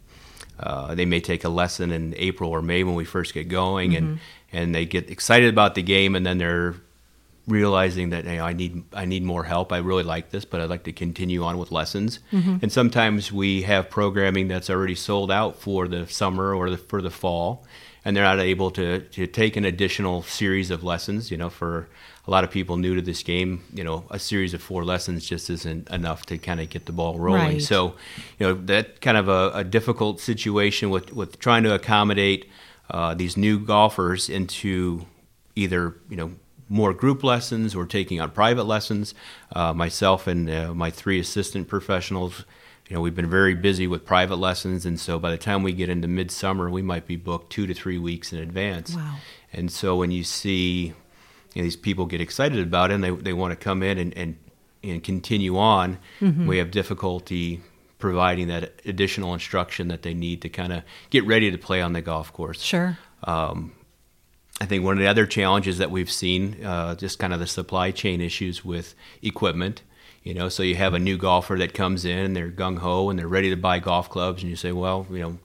Uh, 0.59 0.95
they 0.95 1.05
may 1.05 1.21
take 1.21 1.45
a 1.45 1.49
lesson 1.49 1.93
in 1.93 2.13
April 2.17 2.49
or 2.49 2.61
May 2.61 2.83
when 2.83 2.95
we 2.95 3.05
first 3.05 3.33
get 3.33 3.47
going, 3.47 3.91
mm-hmm. 3.91 4.05
and, 4.05 4.19
and 4.51 4.75
they 4.75 4.85
get 4.85 5.09
excited 5.09 5.47
about 5.47 5.75
the 5.75 5.81
game, 5.81 6.13
and 6.13 6.25
then 6.25 6.39
they're 6.39 6.75
realizing 7.47 8.11
that 8.11 8.25
hey, 8.25 8.39
I 8.39 8.53
need 8.53 8.83
I 8.93 9.05
need 9.05 9.23
more 9.23 9.43
help. 9.43 9.71
I 9.71 9.77
really 9.77 10.03
like 10.03 10.29
this, 10.29 10.45
but 10.45 10.61
I'd 10.61 10.69
like 10.69 10.83
to 10.83 10.93
continue 10.93 11.43
on 11.43 11.57
with 11.57 11.71
lessons. 11.71 12.19
Mm-hmm. 12.31 12.57
And 12.61 12.71
sometimes 12.71 13.31
we 13.31 13.63
have 13.63 13.89
programming 13.89 14.47
that's 14.47 14.69
already 14.69 14.95
sold 14.95 15.31
out 15.31 15.59
for 15.59 15.87
the 15.87 16.07
summer 16.07 16.53
or 16.53 16.69
the, 16.69 16.77
for 16.77 17.01
the 17.01 17.09
fall, 17.09 17.65
and 18.05 18.15
they're 18.15 18.23
not 18.23 18.39
able 18.39 18.71
to 18.71 18.99
to 18.99 19.27
take 19.27 19.55
an 19.55 19.65
additional 19.65 20.21
series 20.23 20.71
of 20.71 20.83
lessons. 20.83 21.31
You 21.31 21.37
know, 21.37 21.49
for 21.49 21.87
a 22.27 22.31
lot 22.31 22.43
of 22.43 22.51
people 22.51 22.77
new 22.77 22.95
to 22.95 23.01
this 23.01 23.23
game, 23.23 23.63
you 23.73 23.83
know, 23.83 24.05
a 24.11 24.19
series 24.19 24.53
of 24.53 24.61
four 24.61 24.85
lessons 24.85 25.25
just 25.25 25.49
isn't 25.49 25.89
enough 25.89 26.25
to 26.27 26.37
kind 26.37 26.59
of 26.61 26.69
get 26.69 26.85
the 26.85 26.91
ball 26.91 27.17
rolling. 27.17 27.53
Right. 27.53 27.61
So, 27.61 27.95
you 28.37 28.47
know, 28.47 28.53
that 28.53 29.01
kind 29.01 29.17
of 29.17 29.27
a, 29.27 29.51
a 29.55 29.63
difficult 29.63 30.19
situation 30.19 30.91
with 30.91 31.11
with 31.13 31.39
trying 31.39 31.63
to 31.63 31.73
accommodate 31.73 32.47
uh, 32.91 33.15
these 33.15 33.35
new 33.37 33.57
golfers 33.57 34.29
into 34.29 35.05
either 35.55 35.95
you 36.09 36.15
know 36.15 36.31
more 36.71 36.93
group 36.93 37.21
lessons 37.21 37.75
or 37.75 37.85
taking 37.85 38.21
on 38.21 38.31
private 38.31 38.63
lessons. 38.63 39.13
Uh, 39.53 39.73
myself 39.73 40.25
and 40.25 40.49
uh, 40.49 40.73
my 40.73 40.89
three 40.89 41.19
assistant 41.19 41.67
professionals, 41.67 42.45
you 42.87 42.95
know, 42.95 43.01
we've 43.01 43.15
been 43.15 43.29
very 43.29 43.53
busy 43.53 43.87
with 43.87 44.05
private 44.05 44.37
lessons, 44.37 44.85
and 44.85 44.97
so 44.97 45.19
by 45.19 45.29
the 45.31 45.37
time 45.37 45.63
we 45.63 45.73
get 45.73 45.89
into 45.89 46.07
midsummer, 46.07 46.69
we 46.69 46.81
might 46.81 47.05
be 47.05 47.17
booked 47.17 47.51
two 47.51 47.67
to 47.67 47.73
three 47.73 47.97
weeks 47.97 48.31
in 48.31 48.39
advance. 48.39 48.95
Wow. 48.95 49.17
And 49.51 49.69
so 49.69 49.97
when 49.97 50.11
you 50.11 50.23
see 50.23 50.93
you 51.53 51.61
know, 51.61 51.63
these 51.63 51.75
people 51.75 52.05
get 52.05 52.21
excited 52.21 52.59
about 52.59 52.89
it 52.89 52.95
and 52.95 53.03
they, 53.03 53.11
they 53.11 53.33
want 53.33 53.51
to 53.51 53.57
come 53.57 53.83
in 53.83 53.97
and, 53.97 54.17
and, 54.17 54.37
and 54.81 55.03
continue 55.03 55.57
on, 55.57 55.99
mm-hmm. 56.21 56.47
we 56.47 56.57
have 56.57 56.71
difficulty 56.71 57.61
providing 57.99 58.47
that 58.47 58.81
additional 58.85 59.33
instruction 59.33 59.89
that 59.89 60.03
they 60.03 60.13
need 60.13 60.41
to 60.41 60.49
kind 60.49 60.71
of 60.71 60.83
get 61.09 61.25
ready 61.27 61.51
to 61.51 61.57
play 61.57 61.81
on 61.81 61.91
the 61.91 62.01
golf 62.01 62.31
course. 62.31 62.61
Sure. 62.61 62.97
Um, 63.25 63.73
I 64.61 64.65
think 64.65 64.83
one 64.83 64.93
of 64.93 64.99
the 64.99 65.07
other 65.07 65.25
challenges 65.25 65.79
that 65.79 65.89
we've 65.89 66.11
seen, 66.11 66.63
uh, 66.63 66.93
just 66.93 67.17
kind 67.17 67.33
of 67.33 67.39
the 67.39 67.47
supply 67.47 67.89
chain 67.89 68.21
issues 68.21 68.63
with 68.63 68.93
equipment. 69.23 69.81
You 70.23 70.35
know, 70.35 70.49
so 70.49 70.61
you 70.61 70.75
have 70.75 70.93
a 70.93 70.99
new 70.99 71.17
golfer 71.17 71.57
that 71.57 71.73
comes 71.73 72.05
in, 72.05 72.19
and 72.19 72.35
they're 72.35 72.51
gung 72.51 72.77
ho, 72.77 73.09
and 73.09 73.17
they're 73.17 73.27
ready 73.27 73.49
to 73.49 73.55
buy 73.55 73.79
golf 73.79 74.07
clubs, 74.07 74.43
and 74.43 74.51
you 74.51 74.55
say, 74.55 74.71
well, 74.71 75.07
you 75.09 75.17
know, 75.17 75.39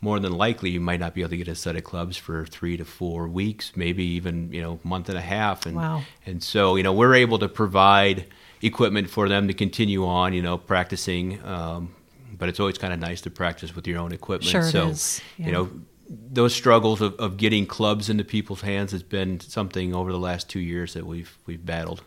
more 0.00 0.20
than 0.20 0.32
likely 0.32 0.70
you 0.70 0.80
might 0.80 1.00
not 1.00 1.12
be 1.12 1.22
able 1.22 1.30
to 1.30 1.36
get 1.36 1.48
a 1.48 1.56
set 1.56 1.74
of 1.74 1.82
clubs 1.82 2.16
for 2.16 2.46
three 2.46 2.76
to 2.76 2.84
four 2.84 3.26
weeks, 3.26 3.72
maybe 3.74 4.04
even 4.04 4.52
you 4.52 4.62
know 4.62 4.78
month 4.84 5.08
and 5.08 5.18
a 5.18 5.22
half. 5.22 5.66
And 5.66 5.76
wow. 5.76 6.02
and 6.24 6.40
so 6.40 6.76
you 6.76 6.84
know 6.84 6.92
we're 6.92 7.14
able 7.16 7.40
to 7.40 7.48
provide 7.48 8.26
equipment 8.62 9.10
for 9.10 9.28
them 9.28 9.48
to 9.48 9.54
continue 9.54 10.06
on, 10.06 10.34
you 10.34 10.42
know, 10.42 10.56
practicing. 10.56 11.44
Um, 11.44 11.94
but 12.38 12.48
it's 12.48 12.60
always 12.60 12.78
kind 12.78 12.92
of 12.92 13.00
nice 13.00 13.20
to 13.22 13.30
practice 13.30 13.74
with 13.74 13.86
your 13.86 13.98
own 13.98 14.12
equipment. 14.12 14.50
Sure 14.50 14.62
so, 14.62 14.88
it 14.88 14.90
is. 14.90 15.20
Yeah. 15.36 15.46
you 15.46 15.52
know, 15.52 15.70
those 16.12 16.54
struggles 16.54 17.00
of, 17.00 17.14
of 17.14 17.36
getting 17.36 17.66
clubs 17.66 18.10
into 18.10 18.24
people's 18.24 18.60
hands 18.60 18.92
has 18.92 19.02
been 19.02 19.40
something 19.40 19.94
over 19.94 20.12
the 20.12 20.18
last 20.18 20.48
two 20.48 20.60
years 20.60 20.94
that 20.94 21.06
we've 21.06 21.36
we've 21.46 21.64
battled. 21.64 22.02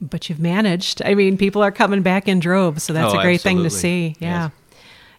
But 0.00 0.28
you've 0.28 0.40
managed. 0.40 1.02
I 1.04 1.14
mean, 1.14 1.36
people 1.36 1.62
are 1.62 1.72
coming 1.72 2.02
back 2.02 2.28
in 2.28 2.38
droves, 2.38 2.84
so 2.84 2.92
that's 2.92 3.14
oh, 3.14 3.18
a 3.18 3.22
great 3.22 3.34
absolutely. 3.36 3.62
thing 3.62 3.70
to 3.70 3.76
see. 3.76 4.16
Yeah. 4.20 4.44
Yes. 4.44 4.52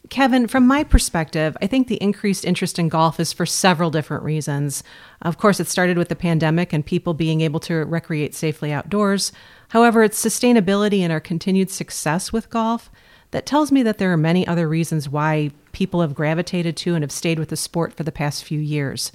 Kevin, 0.09 0.47
from 0.47 0.65
my 0.65 0.83
perspective, 0.83 1.55
I 1.61 1.67
think 1.67 1.87
the 1.87 2.01
increased 2.01 2.45
interest 2.45 2.79
in 2.79 2.89
golf 2.89 3.19
is 3.19 3.31
for 3.33 3.45
several 3.45 3.91
different 3.91 4.23
reasons. 4.23 4.83
Of 5.21 5.37
course, 5.37 5.59
it 5.59 5.67
started 5.67 5.97
with 5.97 6.09
the 6.09 6.15
pandemic 6.15 6.73
and 6.73 6.83
people 6.83 7.13
being 7.13 7.41
able 7.41 7.59
to 7.61 7.85
recreate 7.85 8.33
safely 8.33 8.71
outdoors. 8.71 9.31
However, 9.67 10.01
it's 10.01 10.23
sustainability 10.23 11.01
and 11.01 11.11
our 11.11 11.19
continued 11.19 11.69
success 11.69 12.33
with 12.33 12.49
golf 12.49 12.89
that 13.31 13.45
tells 13.45 13.71
me 13.71 13.83
that 13.83 13.99
there 13.99 14.11
are 14.11 14.17
many 14.17 14.47
other 14.47 14.67
reasons 14.67 15.07
why 15.07 15.51
people 15.71 16.01
have 16.01 16.15
gravitated 16.15 16.75
to 16.77 16.95
and 16.95 17.03
have 17.03 17.11
stayed 17.11 17.39
with 17.39 17.49
the 17.49 17.57
sport 17.57 17.93
for 17.93 18.03
the 18.03 18.11
past 18.11 18.43
few 18.43 18.59
years. 18.59 19.11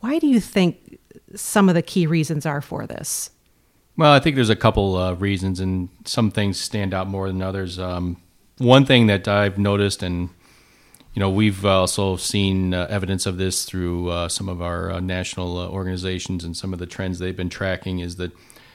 Why 0.00 0.18
do 0.18 0.26
you 0.26 0.40
think 0.40 0.98
some 1.34 1.68
of 1.68 1.74
the 1.74 1.82
key 1.82 2.06
reasons 2.06 2.46
are 2.46 2.60
for 2.60 2.86
this? 2.86 3.30
Well, 3.96 4.12
I 4.12 4.18
think 4.18 4.34
there's 4.34 4.50
a 4.50 4.56
couple 4.56 4.96
uh, 4.96 5.14
reasons, 5.14 5.60
and 5.60 5.88
some 6.04 6.30
things 6.30 6.60
stand 6.60 6.92
out 6.92 7.06
more 7.06 7.28
than 7.28 7.40
others. 7.40 7.78
Um, 7.78 8.16
one 8.58 8.84
thing 8.84 9.06
that 9.06 9.28
I've 9.28 9.56
noticed, 9.56 10.02
and 10.02 10.30
you 11.14 11.20
know, 11.20 11.30
we've 11.30 11.64
also 11.64 12.16
seen 12.16 12.74
uh, 12.74 12.88
evidence 12.90 13.24
of 13.24 13.36
this 13.36 13.64
through 13.64 14.10
uh, 14.10 14.28
some 14.28 14.48
of 14.48 14.60
our 14.60 14.90
uh, 14.90 15.00
national 15.00 15.58
uh, 15.58 15.68
organizations 15.68 16.42
and 16.42 16.56
some 16.56 16.72
of 16.72 16.80
the 16.80 16.86
trends 16.86 17.20
they've 17.20 17.36
been 17.36 17.48
tracking, 17.48 18.00
is 18.00 18.16
that 18.16 18.32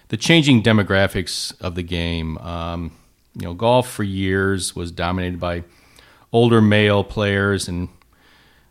the 0.07 0.17
changing 0.17 0.63
demographics 0.63 1.59
of 1.61 1.75
the 1.75 1.83
game. 1.83 2.37
Um, 2.37 2.91
you 3.35 3.43
know, 3.43 3.53
golf 3.53 3.89
for 3.89 4.03
years 4.03 4.75
was 4.75 4.91
dominated 4.91 5.39
by 5.39 5.63
older 6.31 6.61
male 6.61 7.03
players, 7.03 7.67
and 7.67 7.89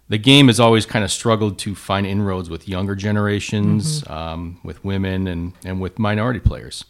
the 0.08 0.18
game 0.18 0.46
has 0.46 0.58
always 0.58 0.86
kind 0.86 1.04
of 1.04 1.10
struggled 1.10 1.58
to 1.60 1.74
find 1.74 2.06
inroads 2.06 2.48
with 2.48 2.68
younger 2.68 2.94
generations, 2.94 4.02
mm-hmm. 4.02 4.12
um, 4.12 4.60
with 4.62 4.84
women, 4.84 5.26
and, 5.26 5.52
and 5.64 5.80
with 5.80 5.98
minority 5.98 6.40
players. 6.40 6.84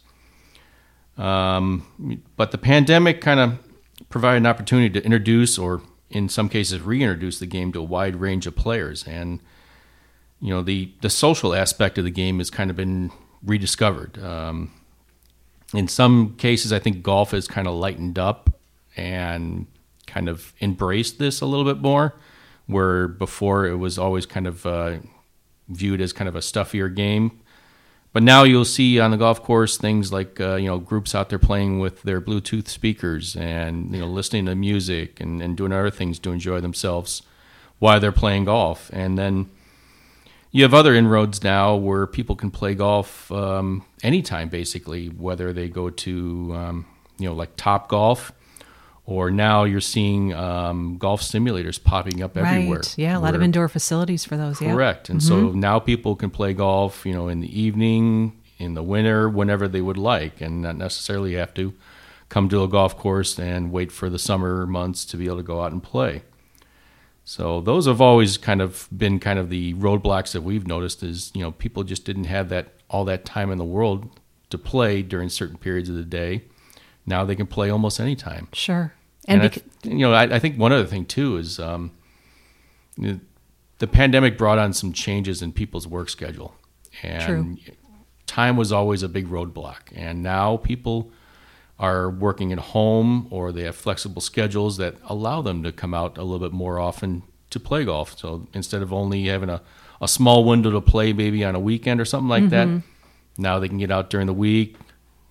Um, 1.17 2.21
but 2.37 2.51
the 2.51 2.57
pandemic 2.57 3.19
kind 3.19 3.39
of 3.39 3.59
provided 4.09 4.37
an 4.37 4.45
opportunity 4.45 4.89
to 4.89 5.03
introduce, 5.03 5.57
or 5.57 5.81
in 6.09 6.29
some 6.29 6.47
cases, 6.47 6.81
reintroduce 6.81 7.39
the 7.39 7.45
game 7.45 7.71
to 7.73 7.79
a 7.79 7.83
wide 7.83 8.15
range 8.15 8.47
of 8.47 8.55
players. 8.55 9.03
And 9.05 9.41
you 10.39 10.49
know, 10.49 10.61
the 10.61 10.93
the 11.01 11.09
social 11.09 11.53
aspect 11.53 11.97
of 11.97 12.05
the 12.05 12.11
game 12.11 12.37
has 12.37 12.49
kind 12.49 12.69
of 12.69 12.77
been 12.77 13.11
rediscovered. 13.43 14.17
Um, 14.23 14.71
in 15.73 15.87
some 15.87 16.35
cases, 16.37 16.71
I 16.73 16.79
think 16.79 17.03
golf 17.03 17.31
has 17.31 17.47
kind 17.47 17.67
of 17.67 17.75
lightened 17.75 18.17
up 18.17 18.49
and 18.95 19.67
kind 20.09 20.27
of 20.27 20.53
embraced 20.61 21.19
this 21.19 21.41
a 21.41 21.45
little 21.45 21.65
bit 21.65 21.81
more, 21.81 22.15
where 22.67 23.07
before 23.07 23.65
it 23.65 23.75
was 23.75 23.97
always 23.97 24.25
kind 24.25 24.47
of 24.47 24.65
uh, 24.65 24.97
viewed 25.67 26.01
as 26.01 26.11
kind 26.11 26.27
of 26.27 26.35
a 26.35 26.41
stuffier 26.41 26.93
game. 26.93 27.39
But 28.11 28.23
now 28.23 28.43
you'll 28.43 28.65
see 28.65 28.99
on 28.99 29.11
the 29.11 29.17
golf 29.17 29.43
course 29.43 29.77
things 29.77 30.11
like 30.11 30.41
uh, 30.41 30.55
you 30.55 30.67
know 30.67 30.79
groups 30.79 31.13
out 31.13 31.29
there 31.29 31.39
playing 31.39 31.79
with 31.79 32.01
their 32.01 32.19
Bluetooth 32.19 32.67
speakers 32.67 33.35
and 33.35 33.93
you 33.93 33.99
know 33.99 34.07
listening 34.07 34.47
to 34.47 34.55
music 34.55 35.19
and, 35.19 35.41
and 35.41 35.55
doing 35.55 35.71
other 35.71 35.91
things 35.91 36.17
to 36.19 36.31
enjoy 36.31 36.59
themselves 36.59 37.21
while 37.77 37.99
they're 37.99 38.11
playing 38.11 38.45
golf. 38.45 38.89
And 38.91 39.17
then 39.17 39.49
you 40.51 40.63
have 40.63 40.73
other 40.73 40.95
inroads 40.95 41.43
now 41.43 41.75
where 41.75 42.07
people 42.07 42.35
can 42.35 42.49
play 42.49 42.73
golf 42.73 43.31
um, 43.31 43.85
anytime, 44.01 44.49
basically, 44.49 45.07
whether 45.07 45.53
they 45.53 45.67
go 45.67 45.91
to 45.91 46.53
um, 46.55 46.85
you 47.19 47.29
know 47.29 47.35
like 47.35 47.55
Top 47.55 47.89
Golf, 47.89 48.31
or 49.09 49.31
now 49.31 49.63
you're 49.63 49.81
seeing 49.81 50.35
um, 50.35 50.97
golf 50.99 51.19
simulators 51.21 51.83
popping 51.83 52.21
up 52.21 52.37
everywhere. 52.37 52.77
right. 52.77 52.97
Yeah, 52.97 53.17
a 53.17 53.19
lot 53.19 53.33
of 53.33 53.41
indoor 53.41 53.67
facilities 53.67 54.23
for 54.23 54.37
those. 54.37 54.59
Correct, 54.59 55.09
yeah. 55.09 55.13
and 55.13 55.21
mm-hmm. 55.21 55.47
so 55.47 55.51
now 55.51 55.79
people 55.79 56.15
can 56.15 56.29
play 56.29 56.53
golf, 56.53 57.07
you 57.07 57.13
know, 57.13 57.27
in 57.27 57.39
the 57.39 57.59
evening, 57.59 58.39
in 58.59 58.75
the 58.75 58.83
winter, 58.83 59.27
whenever 59.27 59.67
they 59.67 59.81
would 59.81 59.97
like, 59.97 60.41
and 60.41 60.61
not 60.61 60.75
necessarily 60.75 61.33
have 61.33 61.55
to 61.55 61.73
come 62.29 62.47
to 62.49 62.63
a 62.63 62.67
golf 62.67 62.95
course 62.97 63.39
and 63.39 63.71
wait 63.71 63.91
for 63.91 64.11
the 64.11 64.19
summer 64.19 64.67
months 64.67 65.03
to 65.05 65.17
be 65.17 65.25
able 65.25 65.37
to 65.37 65.43
go 65.43 65.61
out 65.61 65.71
and 65.71 65.81
play. 65.81 66.21
So 67.23 67.61
those 67.61 67.87
have 67.87 68.01
always 68.01 68.37
kind 68.37 68.61
of 68.61 68.87
been 68.95 69.19
kind 69.19 69.39
of 69.39 69.49
the 69.49 69.73
roadblocks 69.73 70.33
that 70.33 70.41
we've 70.41 70.67
noticed 70.67 71.01
is 71.01 71.31
you 71.33 71.41
know 71.41 71.51
people 71.51 71.83
just 71.83 72.05
didn't 72.05 72.25
have 72.25 72.49
that 72.49 72.73
all 72.89 73.05
that 73.05 73.25
time 73.25 73.51
in 73.51 73.57
the 73.57 73.65
world 73.65 74.19
to 74.51 74.57
play 74.59 75.01
during 75.01 75.29
certain 75.29 75.57
periods 75.57 75.89
of 75.89 75.95
the 75.95 76.03
day. 76.03 76.43
Now 77.07 77.25
they 77.25 77.35
can 77.35 77.47
play 77.47 77.71
almost 77.71 77.99
any 77.99 78.15
time. 78.15 78.49
Sure, 78.53 78.93
and, 79.29 79.41
and 79.83 79.99
you 79.99 79.99
know 79.99 80.13
I, 80.13 80.23
I, 80.35 80.39
think 80.39 80.57
one 80.57 80.71
other 80.71 80.85
thing 80.85 81.05
too 81.05 81.37
is 81.37 81.59
um, 81.59 81.91
the 83.79 83.87
pandemic 83.87 84.37
brought 84.37 84.59
on 84.59 84.73
some 84.73 84.93
changes 84.93 85.41
in 85.41 85.53
people's 85.53 85.87
work 85.87 86.09
schedule, 86.09 86.55
and 87.01 87.59
True. 87.59 87.75
time 88.27 88.57
was 88.57 88.71
always 88.71 89.03
a 89.03 89.09
big 89.09 89.27
roadblock. 89.27 89.91
And 89.95 90.21
now 90.21 90.57
people 90.57 91.11
are 91.79 92.09
working 92.09 92.51
at 92.51 92.59
home 92.59 93.27
or 93.31 93.51
they 93.51 93.63
have 93.63 93.75
flexible 93.75 94.21
schedules 94.21 94.77
that 94.77 94.95
allow 95.05 95.41
them 95.41 95.63
to 95.63 95.71
come 95.71 95.93
out 95.93 96.17
a 96.17 96.23
little 96.23 96.45
bit 96.45 96.53
more 96.53 96.77
often 96.77 97.23
to 97.51 97.59
play 97.59 97.85
golf. 97.85 98.17
So 98.19 98.47
instead 98.53 98.81
of 98.81 98.91
only 98.91 99.25
having 99.25 99.49
a, 99.49 99.61
a 100.01 100.07
small 100.07 100.43
window 100.43 100.71
to 100.71 100.81
play 100.81 101.13
maybe 101.13 101.43
on 101.45 101.55
a 101.55 101.59
weekend 101.59 102.01
or 102.01 102.05
something 102.05 102.27
like 102.27 102.43
mm-hmm. 102.43 102.75
that, 102.75 102.83
now 103.37 103.59
they 103.59 103.69
can 103.69 103.77
get 103.77 103.91
out 103.91 104.09
during 104.09 104.27
the 104.27 104.33
week. 104.33 104.75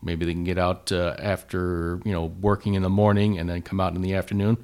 Maybe 0.03 0.25
they 0.25 0.33
can 0.33 0.45
get 0.45 0.59
out 0.59 0.93
uh, 0.93 1.17
after 1.19 2.01
you 2.05 2.13
know 2.13 2.27
working 2.27 2.75
in 2.75 2.83
the 2.83 2.91
morning 2.91 3.39
and 3.39 3.49
then 3.49 3.63
come 3.63 3.81
out 3.81 3.95
in 3.95 4.03
the 4.03 4.15
afternoon. 4.15 4.59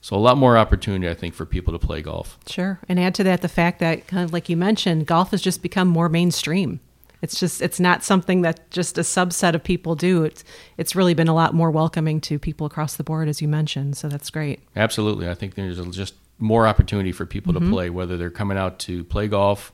So 0.00 0.16
a 0.16 0.18
lot 0.18 0.36
more 0.36 0.58
opportunity, 0.58 1.08
I 1.08 1.14
think, 1.14 1.32
for 1.32 1.46
people 1.46 1.72
to 1.72 1.78
play 1.78 2.02
golf. 2.02 2.36
Sure, 2.46 2.80
and 2.88 2.98
add 2.98 3.14
to 3.16 3.24
that 3.24 3.40
the 3.40 3.48
fact 3.48 3.78
that, 3.78 4.08
kind 4.08 4.24
of 4.24 4.32
like 4.32 4.48
you 4.48 4.56
mentioned, 4.56 5.06
golf 5.06 5.30
has 5.30 5.40
just 5.40 5.62
become 5.62 5.86
more 5.86 6.08
mainstream. 6.08 6.80
It's 7.22 7.38
just 7.38 7.62
it's 7.62 7.78
not 7.78 8.02
something 8.02 8.42
that 8.42 8.68
just 8.70 8.98
a 8.98 9.02
subset 9.02 9.54
of 9.54 9.62
people 9.62 9.94
do. 9.94 10.24
It's 10.24 10.42
it's 10.76 10.96
really 10.96 11.14
been 11.14 11.28
a 11.28 11.34
lot 11.34 11.54
more 11.54 11.70
welcoming 11.70 12.20
to 12.22 12.38
people 12.38 12.66
across 12.66 12.96
the 12.96 13.04
board, 13.04 13.28
as 13.28 13.40
you 13.40 13.46
mentioned. 13.46 13.96
So 13.96 14.08
that's 14.08 14.28
great. 14.28 14.60
Absolutely, 14.74 15.28
I 15.28 15.34
think 15.34 15.54
there's 15.54 15.78
just 15.94 16.14
more 16.40 16.66
opportunity 16.66 17.12
for 17.12 17.24
people 17.24 17.54
mm-hmm. 17.54 17.66
to 17.66 17.70
play, 17.70 17.90
whether 17.90 18.16
they're 18.16 18.30
coming 18.30 18.58
out 18.58 18.80
to 18.80 19.04
play 19.04 19.28
golf 19.28 19.72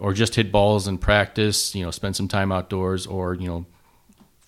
or 0.00 0.12
just 0.12 0.34
hit 0.34 0.50
balls 0.50 0.88
and 0.88 1.00
practice. 1.00 1.72
You 1.76 1.84
know, 1.84 1.92
spend 1.92 2.16
some 2.16 2.26
time 2.26 2.50
outdoors, 2.50 3.06
or 3.06 3.34
you 3.34 3.46
know, 3.46 3.64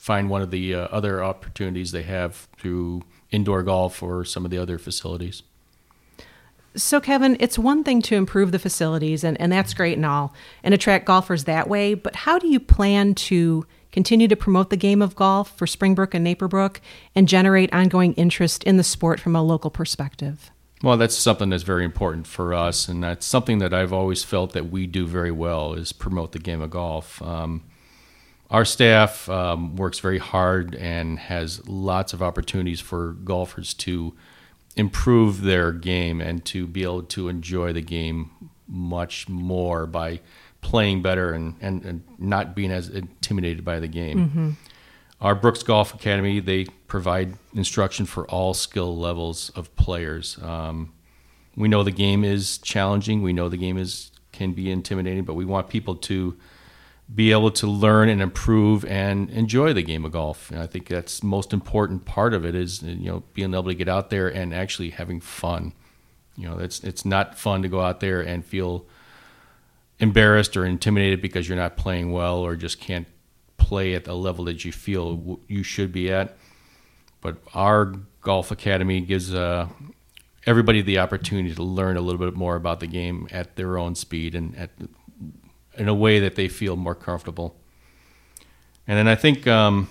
find 0.05 0.29
one 0.29 0.43
of 0.43 0.51
the 0.51 0.75
uh, 0.75 0.81
other 0.91 1.25
opportunities 1.25 1.91
they 1.91 2.03
have 2.03 2.47
through 2.59 3.01
indoor 3.31 3.63
golf 3.63 4.03
or 4.03 4.23
some 4.23 4.45
of 4.45 4.51
the 4.51 4.59
other 4.59 4.77
facilities. 4.77 5.43
So, 6.77 7.01
Kevin, 7.01 7.39
it's 7.41 7.59
one 7.59 7.83
thing 7.83 8.03
to 8.03 8.15
improve 8.15 8.53
the 8.53 8.59
facilities, 8.59 9.25
and, 9.25 9.41
and 9.41 9.51
that's 9.51 9.73
great 9.73 9.97
and 9.97 10.05
all, 10.05 10.35
and 10.63 10.75
attract 10.75 11.07
golfers 11.07 11.45
that 11.45 11.71
way, 11.71 11.95
but 11.95 12.17
how 12.17 12.39
do 12.39 12.49
you 12.49 12.61
plan 12.61 13.15
to 13.15 13.65
continue 13.93 14.29
to 14.29 14.37
promote 14.37 14.69
the 14.69 14.77
game 14.77 15.01
of 15.01 15.17
golf 15.17 15.57
for 15.57 15.67
Springbrook 15.67 16.13
and 16.13 16.27
Naperbrook 16.27 16.81
and 17.15 17.27
generate 17.27 17.73
ongoing 17.73 18.13
interest 18.13 18.63
in 18.65 18.77
the 18.77 18.85
sport 18.85 19.21
from 19.21 19.35
a 19.35 19.43
local 19.43 19.71
perspective? 19.71 20.51
Well, 20.83 20.99
that's 20.99 21.17
something 21.17 21.49
that's 21.49 21.63
very 21.63 21.87
important 21.87 22.27
for 22.27 22.53
us, 22.53 22.89
and 22.89 23.03
that's 23.03 23.25
something 23.25 23.57
that 23.61 23.73
I've 23.73 23.95
always 23.95 24.23
felt 24.23 24.53
that 24.53 24.71
we 24.71 24.87
do 24.87 25.07
very 25.07 25.31
well 25.31 25.73
is 25.73 25.95
promote 25.95 26.33
the 26.33 26.39
game 26.39 26.61
of 26.61 26.69
golf. 26.69 27.23
Um, 27.23 27.63
our 28.51 28.65
staff 28.65 29.29
um, 29.29 29.77
works 29.77 29.99
very 29.99 30.19
hard 30.19 30.75
and 30.75 31.19
has 31.19 31.67
lots 31.69 32.13
of 32.13 32.23
opportunities 32.23 32.81
for 32.81 33.13
golfers 33.13 33.75
to 33.75 34.15
improve 34.77 35.43
their 35.43 35.73
game 35.73 36.21
and 36.21 36.45
to 36.45 36.67
be 36.67 36.83
able 36.83 37.03
to 37.03 37.29
enjoy 37.29 37.73
the 37.73 37.81
game 37.81 38.31
much 38.67 39.29
more 39.29 39.87
by 39.87 40.21
playing 40.61 41.03
better 41.03 41.33
and, 41.33 41.55
and, 41.61 41.85
and 41.85 42.03
not 42.19 42.55
being 42.55 42.71
as 42.71 42.89
intimidated 42.89 43.65
by 43.65 43.79
the 43.79 43.89
game. 43.89 44.19
Mm-hmm. 44.19 44.51
Our 45.21 45.35
Brooks 45.35 45.63
Golf 45.63 45.95
Academy, 45.95 46.41
they 46.41 46.65
provide 46.87 47.35
instruction 47.55 48.05
for 48.05 48.27
all 48.27 48.53
skill 48.53 48.97
levels 48.97 49.51
of 49.51 49.75
players. 49.77 50.39
Um, 50.43 50.93
we 51.57 51.69
know 51.69 51.83
the 51.83 51.93
game 51.93 52.25
is 52.25 52.59
challenging. 52.59 53.23
We 53.23 53.33
know 53.33 53.49
the 53.49 53.57
game 53.57 53.79
is 53.79 54.11
can 54.33 54.53
be 54.53 54.71
intimidating, 54.71 55.25
but 55.25 55.35
we 55.35 55.45
want 55.45 55.69
people 55.69 55.95
to 55.95 56.37
be 57.13 57.33
able 57.33 57.51
to 57.51 57.67
learn 57.67 58.09
and 58.09 58.23
improve 58.23 58.85
and 58.87 59.29
enjoy 59.31 59.73
the 59.73 59.83
game 59.83 60.05
of 60.05 60.13
golf. 60.13 60.51
And 60.51 60.61
I 60.61 60.67
think 60.67 60.89
that's 60.89 61.23
most 61.23 61.53
important 61.53 62.05
part 62.05 62.33
of 62.33 62.45
it 62.45 62.55
is 62.55 62.83
you 62.83 63.11
know 63.11 63.23
being 63.35 63.53
able 63.53 63.65
to 63.65 63.75
get 63.75 63.89
out 63.89 64.11
there 64.11 64.29
and 64.29 64.55
actually 64.55 64.91
having 64.91 65.21
fun. 65.21 65.73
You 66.37 66.49
know, 66.49 66.59
it's 66.59 66.83
it's 66.83 67.05
not 67.05 67.39
fun 67.39 67.63
to 67.63 67.69
go 67.69 67.81
out 67.81 68.01
there 68.01 68.21
and 68.21 68.45
feel 68.45 68.87
embarrassed 69.99 70.57
or 70.57 70.65
intimidated 70.65 71.21
because 71.21 71.49
you're 71.49 71.59
not 71.59 71.77
playing 71.77 72.13
well 72.13 72.39
or 72.39 72.57
just 72.57 72.81
can't 72.81 73.07
play 73.57 73.95
at 73.95 74.05
the 74.05 74.15
level 74.15 74.45
that 74.47 74.65
you 74.65 74.73
feel 74.73 75.39
you 75.47 75.63
should 75.63 75.93
be 75.93 76.11
at. 76.11 76.37
But 77.21 77.37
our 77.55 77.95
golf 78.21 78.51
academy 78.51 79.01
gives 79.01 79.33
uh, 79.33 79.69
everybody 80.47 80.83
the 80.83 80.99
opportunity 80.99 81.55
to 81.55 81.63
learn 81.63 81.97
a 81.97 82.01
little 82.01 82.19
bit 82.19 82.35
more 82.35 82.57
about 82.57 82.81
the 82.81 82.87
game 82.87 83.29
at 83.31 83.57
their 83.57 83.79
own 83.79 83.95
speed 83.95 84.35
and 84.35 84.57
at 84.57 84.71
in 85.77 85.89
a 85.89 85.95
way 85.95 86.21
that 86.21 86.35
they 86.35 86.49
feel 86.49 86.77
more 86.77 86.95
comfortable. 86.95 87.57
And 88.87 88.99
then 88.99 89.09
I 89.09 89.15
think, 89.15 89.47
um, 89.47 89.89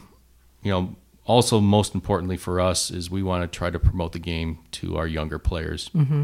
you 0.62 0.72
know, 0.72 0.96
also 1.26 1.60
most 1.60 1.96
importantly 1.96 2.38
for 2.38 2.60
us 2.60 2.92
is 2.92 3.10
we 3.10 3.24
want 3.24 3.50
to 3.50 3.58
try 3.58 3.70
to 3.70 3.80
promote 3.80 4.12
the 4.12 4.20
game 4.20 4.60
to 4.72 4.98
our 4.98 5.08
younger 5.08 5.40
players. 5.40 5.90
Mm-hmm. 5.90 6.24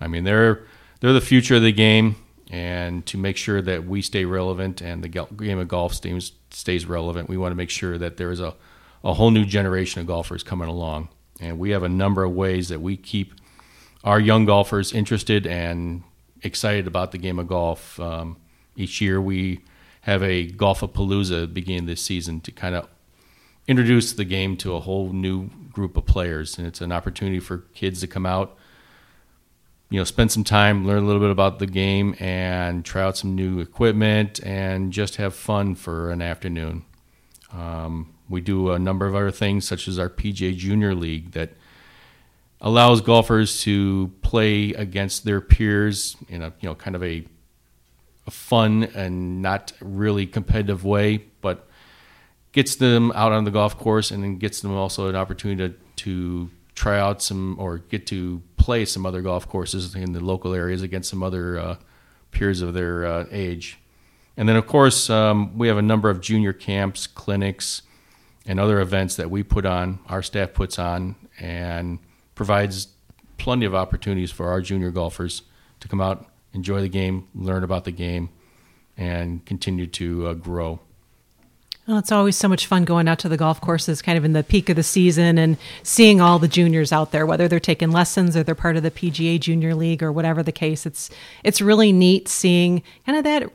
I 0.00 0.08
mean, 0.08 0.24
they're 0.24 0.64
they're 1.00 1.12
the 1.12 1.20
future 1.20 1.56
of 1.56 1.62
the 1.62 1.72
game, 1.72 2.16
and 2.50 3.06
to 3.06 3.18
make 3.18 3.36
sure 3.36 3.62
that 3.62 3.86
we 3.86 4.02
stay 4.02 4.24
relevant 4.24 4.80
and 4.80 5.02
the 5.02 5.08
game 5.08 5.58
of 5.58 5.68
golf 5.68 5.94
stays 5.94 6.32
stays 6.50 6.86
relevant, 6.86 7.28
we 7.28 7.36
want 7.36 7.52
to 7.52 7.56
make 7.56 7.70
sure 7.70 7.98
that 7.98 8.16
there 8.16 8.30
is 8.30 8.40
a 8.40 8.54
a 9.04 9.14
whole 9.14 9.30
new 9.30 9.44
generation 9.44 10.00
of 10.00 10.06
golfers 10.06 10.42
coming 10.42 10.68
along. 10.68 11.08
And 11.40 11.58
we 11.58 11.70
have 11.70 11.84
a 11.84 11.88
number 11.88 12.24
of 12.24 12.32
ways 12.32 12.68
that 12.68 12.80
we 12.80 12.96
keep 12.96 13.34
our 14.02 14.18
young 14.18 14.44
golfers 14.44 14.92
interested 14.92 15.46
and 15.46 16.02
excited 16.42 16.86
about 16.86 17.12
the 17.12 17.18
game 17.18 17.38
of 17.38 17.46
golf. 17.46 17.98
Um, 18.00 18.36
each 18.78 19.00
year 19.00 19.20
we 19.20 19.60
have 20.02 20.22
a 20.22 20.48
Golfapalooza 20.48 21.52
beginning 21.52 21.86
this 21.86 22.00
season 22.00 22.40
to 22.42 22.52
kind 22.52 22.74
of 22.74 22.88
introduce 23.66 24.12
the 24.12 24.24
game 24.24 24.56
to 24.56 24.74
a 24.74 24.80
whole 24.80 25.12
new 25.12 25.50
group 25.72 25.96
of 25.96 26.06
players, 26.06 26.56
and 26.56 26.66
it's 26.66 26.80
an 26.80 26.92
opportunity 26.92 27.40
for 27.40 27.58
kids 27.74 28.00
to 28.00 28.06
come 28.06 28.24
out, 28.24 28.56
you 29.90 29.98
know, 29.98 30.04
spend 30.04 30.32
some 30.32 30.44
time, 30.44 30.86
learn 30.86 31.02
a 31.02 31.06
little 31.06 31.20
bit 31.20 31.30
about 31.30 31.58
the 31.58 31.66
game, 31.66 32.14
and 32.18 32.84
try 32.84 33.02
out 33.02 33.16
some 33.16 33.34
new 33.34 33.60
equipment, 33.60 34.40
and 34.42 34.92
just 34.92 35.16
have 35.16 35.34
fun 35.34 35.74
for 35.74 36.10
an 36.10 36.22
afternoon. 36.22 36.84
Um, 37.52 38.14
we 38.28 38.40
do 38.40 38.70
a 38.70 38.78
number 38.78 39.06
of 39.06 39.14
other 39.14 39.30
things, 39.30 39.66
such 39.66 39.88
as 39.88 39.98
our 39.98 40.08
PGA 40.08 40.56
Junior 40.56 40.94
League, 40.94 41.32
that 41.32 41.50
allows 42.60 43.00
golfers 43.00 43.60
to 43.62 44.12
play 44.22 44.72
against 44.72 45.24
their 45.24 45.40
peers 45.40 46.16
in 46.28 46.42
a 46.42 46.52
you 46.60 46.68
know 46.68 46.74
kind 46.74 46.96
of 46.96 47.02
a 47.02 47.24
fun 48.30 48.84
and 48.94 49.42
not 49.42 49.72
really 49.80 50.26
competitive 50.26 50.84
way, 50.84 51.24
but 51.40 51.68
gets 52.52 52.76
them 52.76 53.12
out 53.12 53.32
on 53.32 53.44
the 53.44 53.50
golf 53.50 53.76
course 53.78 54.10
and 54.10 54.22
then 54.22 54.36
gets 54.36 54.60
them 54.60 54.74
also 54.74 55.08
an 55.08 55.16
opportunity 55.16 55.68
to, 55.68 55.74
to 55.96 56.50
try 56.74 56.98
out 56.98 57.22
some 57.22 57.56
or 57.58 57.78
get 57.78 58.06
to 58.06 58.42
play 58.56 58.84
some 58.84 59.04
other 59.04 59.22
golf 59.22 59.48
courses 59.48 59.94
in 59.94 60.12
the 60.12 60.20
local 60.20 60.54
areas 60.54 60.82
against 60.82 61.10
some 61.10 61.22
other 61.22 61.58
uh, 61.58 61.76
peers 62.30 62.62
of 62.62 62.74
their 62.74 63.06
uh, 63.06 63.24
age. 63.30 63.78
And 64.36 64.48
then, 64.48 64.56
of 64.56 64.66
course, 64.66 65.10
um, 65.10 65.58
we 65.58 65.66
have 65.68 65.78
a 65.78 65.82
number 65.82 66.08
of 66.10 66.20
junior 66.20 66.52
camps, 66.52 67.06
clinics, 67.06 67.82
and 68.46 68.60
other 68.60 68.80
events 68.80 69.16
that 69.16 69.30
we 69.30 69.42
put 69.42 69.66
on, 69.66 69.98
our 70.06 70.22
staff 70.22 70.54
puts 70.54 70.78
on, 70.78 71.16
and 71.38 71.98
provides 72.34 72.88
plenty 73.36 73.66
of 73.66 73.74
opportunities 73.74 74.30
for 74.30 74.48
our 74.48 74.60
junior 74.60 74.90
golfers 74.90 75.42
to 75.80 75.88
come 75.88 76.00
out 76.00 76.26
enjoy 76.52 76.80
the 76.80 76.88
game, 76.88 77.28
learn 77.34 77.64
about 77.64 77.84
the 77.84 77.90
game, 77.90 78.30
and 78.96 79.44
continue 79.44 79.86
to 79.86 80.28
uh, 80.28 80.34
grow. 80.34 80.80
Well, 81.86 81.96
it's 81.96 82.12
always 82.12 82.36
so 82.36 82.48
much 82.48 82.66
fun 82.66 82.84
going 82.84 83.08
out 83.08 83.18
to 83.20 83.30
the 83.30 83.38
golf 83.38 83.62
courses 83.62 84.02
kind 84.02 84.18
of 84.18 84.24
in 84.24 84.34
the 84.34 84.42
peak 84.42 84.68
of 84.68 84.76
the 84.76 84.82
season 84.82 85.38
and 85.38 85.56
seeing 85.82 86.20
all 86.20 86.38
the 86.38 86.46
juniors 86.46 86.92
out 86.92 87.12
there, 87.12 87.24
whether 87.24 87.48
they're 87.48 87.58
taking 87.58 87.90
lessons 87.90 88.36
or 88.36 88.42
they're 88.42 88.54
part 88.54 88.76
of 88.76 88.82
the 88.82 88.90
PGA 88.90 89.40
Junior 89.40 89.74
League 89.74 90.02
or 90.02 90.12
whatever 90.12 90.42
the 90.42 90.52
case. 90.52 90.84
It's 90.84 91.08
it's 91.44 91.62
really 91.62 91.90
neat 91.90 92.28
seeing 92.28 92.82
kind 93.06 93.16
of 93.16 93.24
that 93.24 93.50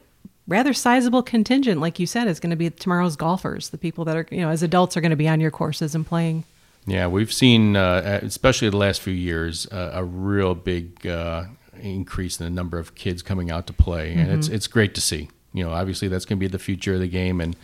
rather 0.47 0.73
sizable 0.73 1.21
contingent, 1.21 1.79
like 1.79 1.99
you 1.99 2.08
said, 2.08 2.27
is 2.27 2.39
going 2.39 2.49
to 2.49 2.56
be 2.56 2.71
tomorrow's 2.71 3.15
golfers, 3.15 3.69
the 3.69 3.77
people 3.77 4.03
that 4.06 4.17
are, 4.17 4.27
you 4.32 4.41
know, 4.41 4.49
as 4.49 4.63
adults 4.63 4.97
are 4.97 5.01
going 5.01 5.12
to 5.12 5.15
be 5.15 5.27
on 5.27 5.39
your 5.39 5.51
courses 5.51 5.93
and 5.93 6.06
playing. 6.06 6.43
Yeah, 6.86 7.08
we've 7.08 7.32
seen, 7.32 7.75
uh, 7.75 8.19
especially 8.23 8.69
the 8.69 8.77
last 8.77 9.01
few 9.01 9.13
years, 9.13 9.67
uh, 9.67 9.91
a 9.93 10.03
real 10.03 10.53
big 10.53 11.06
uh, 11.08 11.45
increase 11.84 12.39
in 12.39 12.46
the 12.46 12.50
number 12.50 12.80
of 12.80 12.96
kids 12.96 13.22
coming 13.22 13.52
out 13.52 13.67
to 13.67 13.74
play, 13.74 14.13
and 14.13 14.28
mm-hmm. 14.28 14.39
it's 14.39 14.48
it's 14.48 14.67
great 14.67 14.96
to 14.96 15.02
see. 15.02 15.30
You 15.54 15.63
know, 15.63 15.72
obviously 15.72 16.08
that's 16.08 16.26
going 16.26 16.38
to 16.38 16.39
be 16.39 16.48
the 16.48 16.60
future 16.60 16.96
of 16.96 17.00
the 17.00 17.08
game, 17.08 17.39
and 17.39 17.56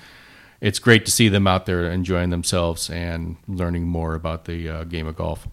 it's 0.62 0.80
great 0.80 1.06
to 1.06 1.12
see 1.12 1.30
them 1.30 1.48
out 1.48 1.66
there 1.66 1.90
enjoying 1.90 2.30
themselves 2.30 2.90
and 2.90 3.38
learning 3.48 3.88
more 3.88 4.14
about 4.14 4.46
the 4.46 4.70
uh, 4.70 4.84
game 4.84 5.08
of 5.08 5.16
golf. 5.16 5.48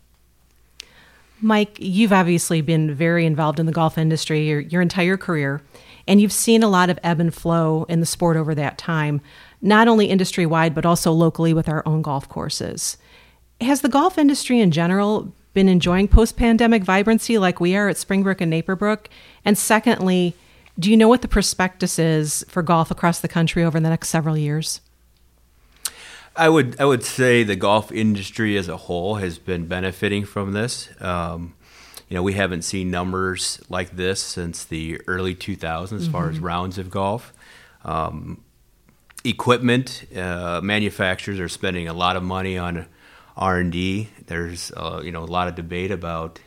Mike, 1.41 1.77
you've 1.79 2.13
obviously 2.13 2.63
been 2.63 2.95
very 2.95 3.27
involved 3.27 3.61
in 3.61 3.67
the 3.67 3.73
golf 3.73 3.99
industry 3.99 4.49
your, 4.49 4.61
your 4.61 4.81
entire 4.81 5.17
career, 5.17 5.63
and 6.09 6.21
you've 6.21 6.33
seen 6.33 6.63
a 6.63 6.69
lot 6.69 6.89
of 6.89 6.99
ebb 7.03 7.21
and 7.21 7.35
flow 7.35 7.85
in 7.89 8.01
the 8.01 8.07
sport 8.07 8.37
over 8.37 8.55
that 8.55 8.79
time, 8.79 9.21
not 9.61 9.87
only 9.87 10.07
industry 10.07 10.47
wide, 10.47 10.75
but 10.75 10.87
also 10.87 11.13
locally 11.13 11.53
with 11.53 11.69
our 11.69 11.83
own 11.87 12.01
golf 12.01 12.29
courses. 12.29 12.97
Has 13.61 13.83
the 13.83 13.89
golf 13.89 14.19
industry 14.19 14.61
in 14.61 14.71
general 14.71 15.33
been 15.57 15.69
enjoying 15.71 16.07
post 16.07 16.37
pandemic 16.37 16.85
vibrancy 16.85 17.39
like 17.39 17.61
we 17.61 17.75
are 17.75 17.89
at 17.89 17.97
Springbrook 17.97 18.43
and 18.43 18.53
Naperbrook? 18.53 19.07
And 19.43 19.57
secondly, 19.57 20.37
do 20.79 20.91
you 20.91 20.99
know 20.99 21.09
what 21.09 21.23
the 21.23 21.29
prospectus 21.29 21.99
is 21.99 22.45
for 22.47 22.63
golf 22.63 22.91
across 22.91 23.21
the 23.21 23.27
country 23.27 23.65
over 23.65 23.81
the 23.81 23.89
next 23.89 24.11
several 24.11 24.37
years? 24.37 24.83
I 26.37 26.51
would 26.51 26.79
I 26.79 26.85
would 26.85 27.03
say 27.03 27.43
the 27.43 27.57
golf 27.57 27.91
industry 27.91 28.59
as 28.59 28.69
a 28.69 28.77
whole 28.77 29.15
has 29.15 29.39
been 29.39 29.67
benefiting 29.67 30.27
from 30.27 30.53
this. 30.53 30.91
Um, 31.01 31.55
you 32.11 32.17
know, 32.17 32.23
we 32.23 32.35
haven't 32.35 32.61
seen 32.61 32.91
numbers 32.91 33.59
like 33.71 33.97
this 33.97 34.23
since 34.23 34.63
the 34.63 35.01
early 35.07 35.35
2000s 35.35 35.85
as 35.85 36.03
mm-hmm. 36.03 36.13
far 36.13 36.29
as 36.29 36.39
rounds 36.39 36.77
of 36.77 36.91
golf. 36.91 37.33
Um, 37.83 38.45
equipment 39.25 40.05
uh, 40.15 40.61
manufacturers 40.63 41.41
are 41.41 41.49
spending 41.49 41.89
a 41.89 41.95
lot 41.95 42.15
of 42.17 42.23
money 42.23 42.59
on 42.59 42.87
R 43.37 43.59
and 43.59 43.71
D. 43.71 44.09
There's 44.27 44.73
uh, 44.73 45.01
you 45.05 45.13
know 45.13 45.23
a 45.23 45.27
lot 45.27 45.49
of 45.49 45.55
debate 45.55 45.91
about 45.91 46.41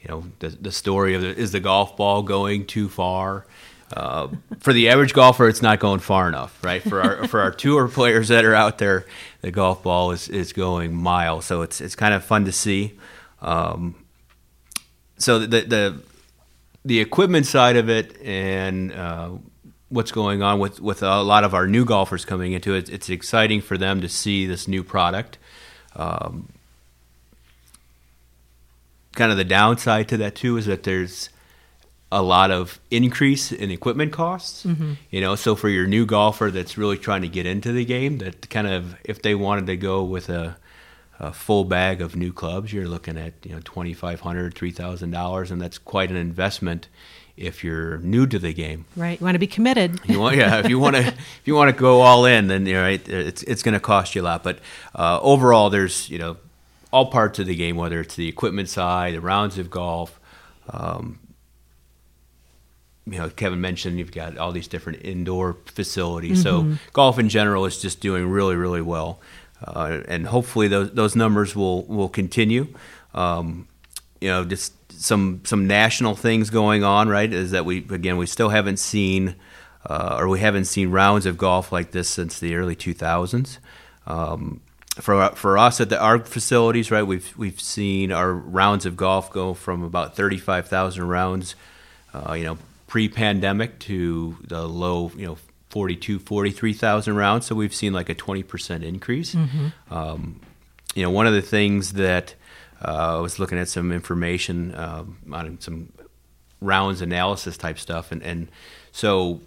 you 0.00 0.08
know 0.08 0.24
the 0.38 0.48
the 0.48 0.72
story 0.72 1.14
of 1.14 1.22
the, 1.22 1.34
is 1.36 1.52
the 1.52 1.60
golf 1.60 1.96
ball 1.96 2.22
going 2.22 2.66
too 2.66 2.88
far. 2.88 3.46
Uh, 3.92 4.28
for 4.58 4.72
the 4.72 4.88
average 4.88 5.12
golfer, 5.12 5.46
it's 5.46 5.62
not 5.62 5.78
going 5.78 6.00
far 6.00 6.26
enough, 6.28 6.62
right? 6.64 6.82
For 6.82 7.02
our 7.02 7.28
for 7.28 7.40
our 7.40 7.50
tour 7.50 7.88
players 7.98 8.28
that 8.28 8.44
are 8.44 8.54
out 8.54 8.78
there, 8.78 9.06
the 9.40 9.50
golf 9.50 9.82
ball 9.82 10.10
is, 10.10 10.28
is 10.28 10.52
going 10.52 10.94
miles. 10.94 11.44
So 11.44 11.62
it's 11.62 11.80
it's 11.80 11.94
kind 11.94 12.14
of 12.14 12.24
fun 12.24 12.44
to 12.46 12.52
see. 12.52 12.98
Um, 13.42 13.94
so 15.18 15.38
the, 15.38 15.60
the 15.60 16.02
the 16.84 17.00
equipment 17.00 17.46
side 17.46 17.76
of 17.76 17.88
it 17.88 18.20
and 18.22 18.92
uh, 18.92 19.30
what's 19.88 20.12
going 20.12 20.42
on 20.42 20.58
with 20.58 20.80
with 20.80 21.02
a 21.02 21.22
lot 21.22 21.44
of 21.44 21.54
our 21.54 21.66
new 21.66 21.84
golfers 21.84 22.24
coming 22.24 22.52
into 22.52 22.74
it, 22.74 22.88
it's 22.88 23.08
exciting 23.08 23.60
for 23.60 23.78
them 23.78 24.00
to 24.00 24.08
see 24.08 24.46
this 24.46 24.66
new 24.66 24.82
product. 24.82 25.38
Um, 25.96 26.48
kind 29.14 29.30
of 29.30 29.38
the 29.38 29.44
downside 29.44 30.08
to 30.08 30.16
that 30.18 30.34
too 30.34 30.56
is 30.56 30.66
that 30.66 30.82
there's 30.82 31.30
a 32.12 32.22
lot 32.22 32.50
of 32.50 32.80
increase 32.90 33.50
in 33.50 33.70
equipment 33.70 34.12
costs. 34.12 34.64
Mm-hmm. 34.64 34.92
You 35.10 35.20
know, 35.20 35.34
so 35.34 35.56
for 35.56 35.68
your 35.68 35.86
new 35.86 36.06
golfer 36.06 36.50
that's 36.50 36.78
really 36.78 36.98
trying 36.98 37.22
to 37.22 37.28
get 37.28 37.46
into 37.46 37.72
the 37.72 37.84
game, 37.84 38.18
that 38.18 38.48
kind 38.50 38.66
of 38.66 38.96
if 39.04 39.22
they 39.22 39.34
wanted 39.34 39.66
to 39.66 39.76
go 39.76 40.04
with 40.04 40.28
a, 40.28 40.56
a 41.18 41.32
full 41.32 41.64
bag 41.64 42.00
of 42.00 42.14
new 42.14 42.32
clubs, 42.32 42.72
you're 42.72 42.88
looking 42.88 43.16
at 43.16 43.34
you 43.44 43.52
know 43.52 43.60
twenty 43.64 43.94
five 43.94 44.20
hundred, 44.20 44.54
three 44.54 44.70
thousand 44.70 45.10
dollars, 45.10 45.50
and 45.50 45.60
that's 45.60 45.78
quite 45.78 46.10
an 46.10 46.16
investment 46.16 46.88
if 47.36 47.64
you're 47.64 47.98
new 47.98 48.26
to 48.26 48.38
the 48.38 48.52
game. 48.52 48.84
Right, 48.96 49.20
you 49.20 49.24
want 49.24 49.34
to 49.34 49.40
be 49.40 49.46
committed. 49.46 50.00
you 50.06 50.20
want, 50.20 50.36
yeah. 50.36 50.58
If 50.58 50.68
you 50.68 50.78
want 50.78 50.96
to, 50.96 51.02
if 51.06 51.42
you 51.44 51.54
want 51.54 51.74
to 51.74 51.78
go 51.78 52.00
all 52.00 52.24
in, 52.26 52.46
then 52.46 52.66
you 52.66 52.74
know, 52.74 52.82
right, 52.82 53.08
it's 53.08 53.42
it's 53.42 53.62
going 53.62 53.74
to 53.74 53.80
cost 53.80 54.14
you 54.14 54.22
a 54.22 54.24
lot. 54.24 54.42
But 54.42 54.60
uh, 54.94 55.20
overall, 55.20 55.70
there's 55.70 56.08
you 56.10 56.18
know 56.18 56.36
all 56.92 57.06
parts 57.06 57.38
of 57.38 57.46
the 57.46 57.56
game, 57.56 57.76
whether 57.76 58.00
it's 58.00 58.14
the 58.14 58.28
equipment 58.28 58.68
side, 58.68 59.14
the 59.14 59.20
rounds 59.20 59.58
of 59.58 59.70
golf. 59.70 60.20
Um, 60.70 61.18
you 63.06 63.18
know, 63.18 63.28
Kevin 63.28 63.60
mentioned 63.60 63.98
you've 63.98 64.12
got 64.12 64.38
all 64.38 64.52
these 64.52 64.68
different 64.68 65.04
indoor 65.04 65.56
facilities. 65.66 66.42
Mm-hmm. 66.44 66.72
So 66.72 66.78
golf 66.92 67.18
in 67.18 67.28
general 67.28 67.66
is 67.66 67.80
just 67.80 68.00
doing 68.00 68.28
really, 68.28 68.56
really 68.56 68.80
well, 68.80 69.20
uh, 69.62 70.00
and 70.08 70.26
hopefully 70.26 70.68
those 70.68 70.92
those 70.92 71.16
numbers 71.16 71.54
will 71.54 71.82
will 71.84 72.08
continue. 72.08 72.68
Um, 73.12 73.68
you 74.20 74.28
know, 74.28 74.44
just 74.44 74.72
some 74.98 75.40
some 75.44 75.66
national 75.66 76.16
things 76.16 76.50
going 76.50 76.84
on. 76.84 77.08
Right, 77.08 77.32
is 77.32 77.52
that 77.52 77.64
we 77.64 77.78
again 77.78 78.16
we 78.16 78.26
still 78.26 78.48
haven't 78.48 78.78
seen. 78.78 79.36
Uh, 79.86 80.16
or 80.18 80.28
we 80.28 80.40
haven't 80.40 80.64
seen 80.64 80.88
rounds 80.88 81.26
of 81.26 81.36
golf 81.36 81.70
like 81.70 81.90
this 81.90 82.08
since 82.08 82.40
the 82.40 82.54
early 82.54 82.74
2000s. 82.74 83.58
Um, 84.06 84.62
for 85.00 85.28
for 85.30 85.58
us 85.58 85.80
at 85.80 85.88
the 85.88 86.00
our 86.00 86.20
facilities, 86.20 86.90
right, 86.90 87.02
we've 87.02 87.36
we've 87.36 87.60
seen 87.60 88.12
our 88.12 88.32
rounds 88.32 88.86
of 88.86 88.96
golf 88.96 89.32
go 89.32 89.54
from 89.54 89.82
about 89.82 90.16
35,000 90.16 91.06
rounds, 91.06 91.54
uh, 92.12 92.34
you 92.34 92.44
know, 92.44 92.58
pre-pandemic 92.86 93.78
to 93.80 94.36
the 94.46 94.66
low, 94.66 95.10
you 95.16 95.26
know, 95.26 95.36
42, 95.70 96.20
43,000 96.20 97.16
rounds. 97.16 97.46
So 97.46 97.56
we've 97.56 97.74
seen 97.74 97.92
like 97.92 98.08
a 98.08 98.14
20% 98.14 98.84
increase. 98.84 99.34
Mm-hmm. 99.34 99.92
Um, 99.92 100.40
you 100.94 101.02
know, 101.02 101.10
one 101.10 101.26
of 101.26 101.34
the 101.34 101.42
things 101.42 101.94
that 101.94 102.36
I 102.80 103.16
was 103.16 103.38
looking 103.38 103.58
at 103.58 103.68
some 103.68 103.92
information 103.92 104.74
um, 104.74 105.18
on 105.32 105.60
some 105.60 105.92
rounds 106.60 107.00
analysis 107.00 107.56
type 107.56 107.78
stuff, 107.78 108.12
and, 108.12 108.22
and 108.22 108.48
so 108.92 109.40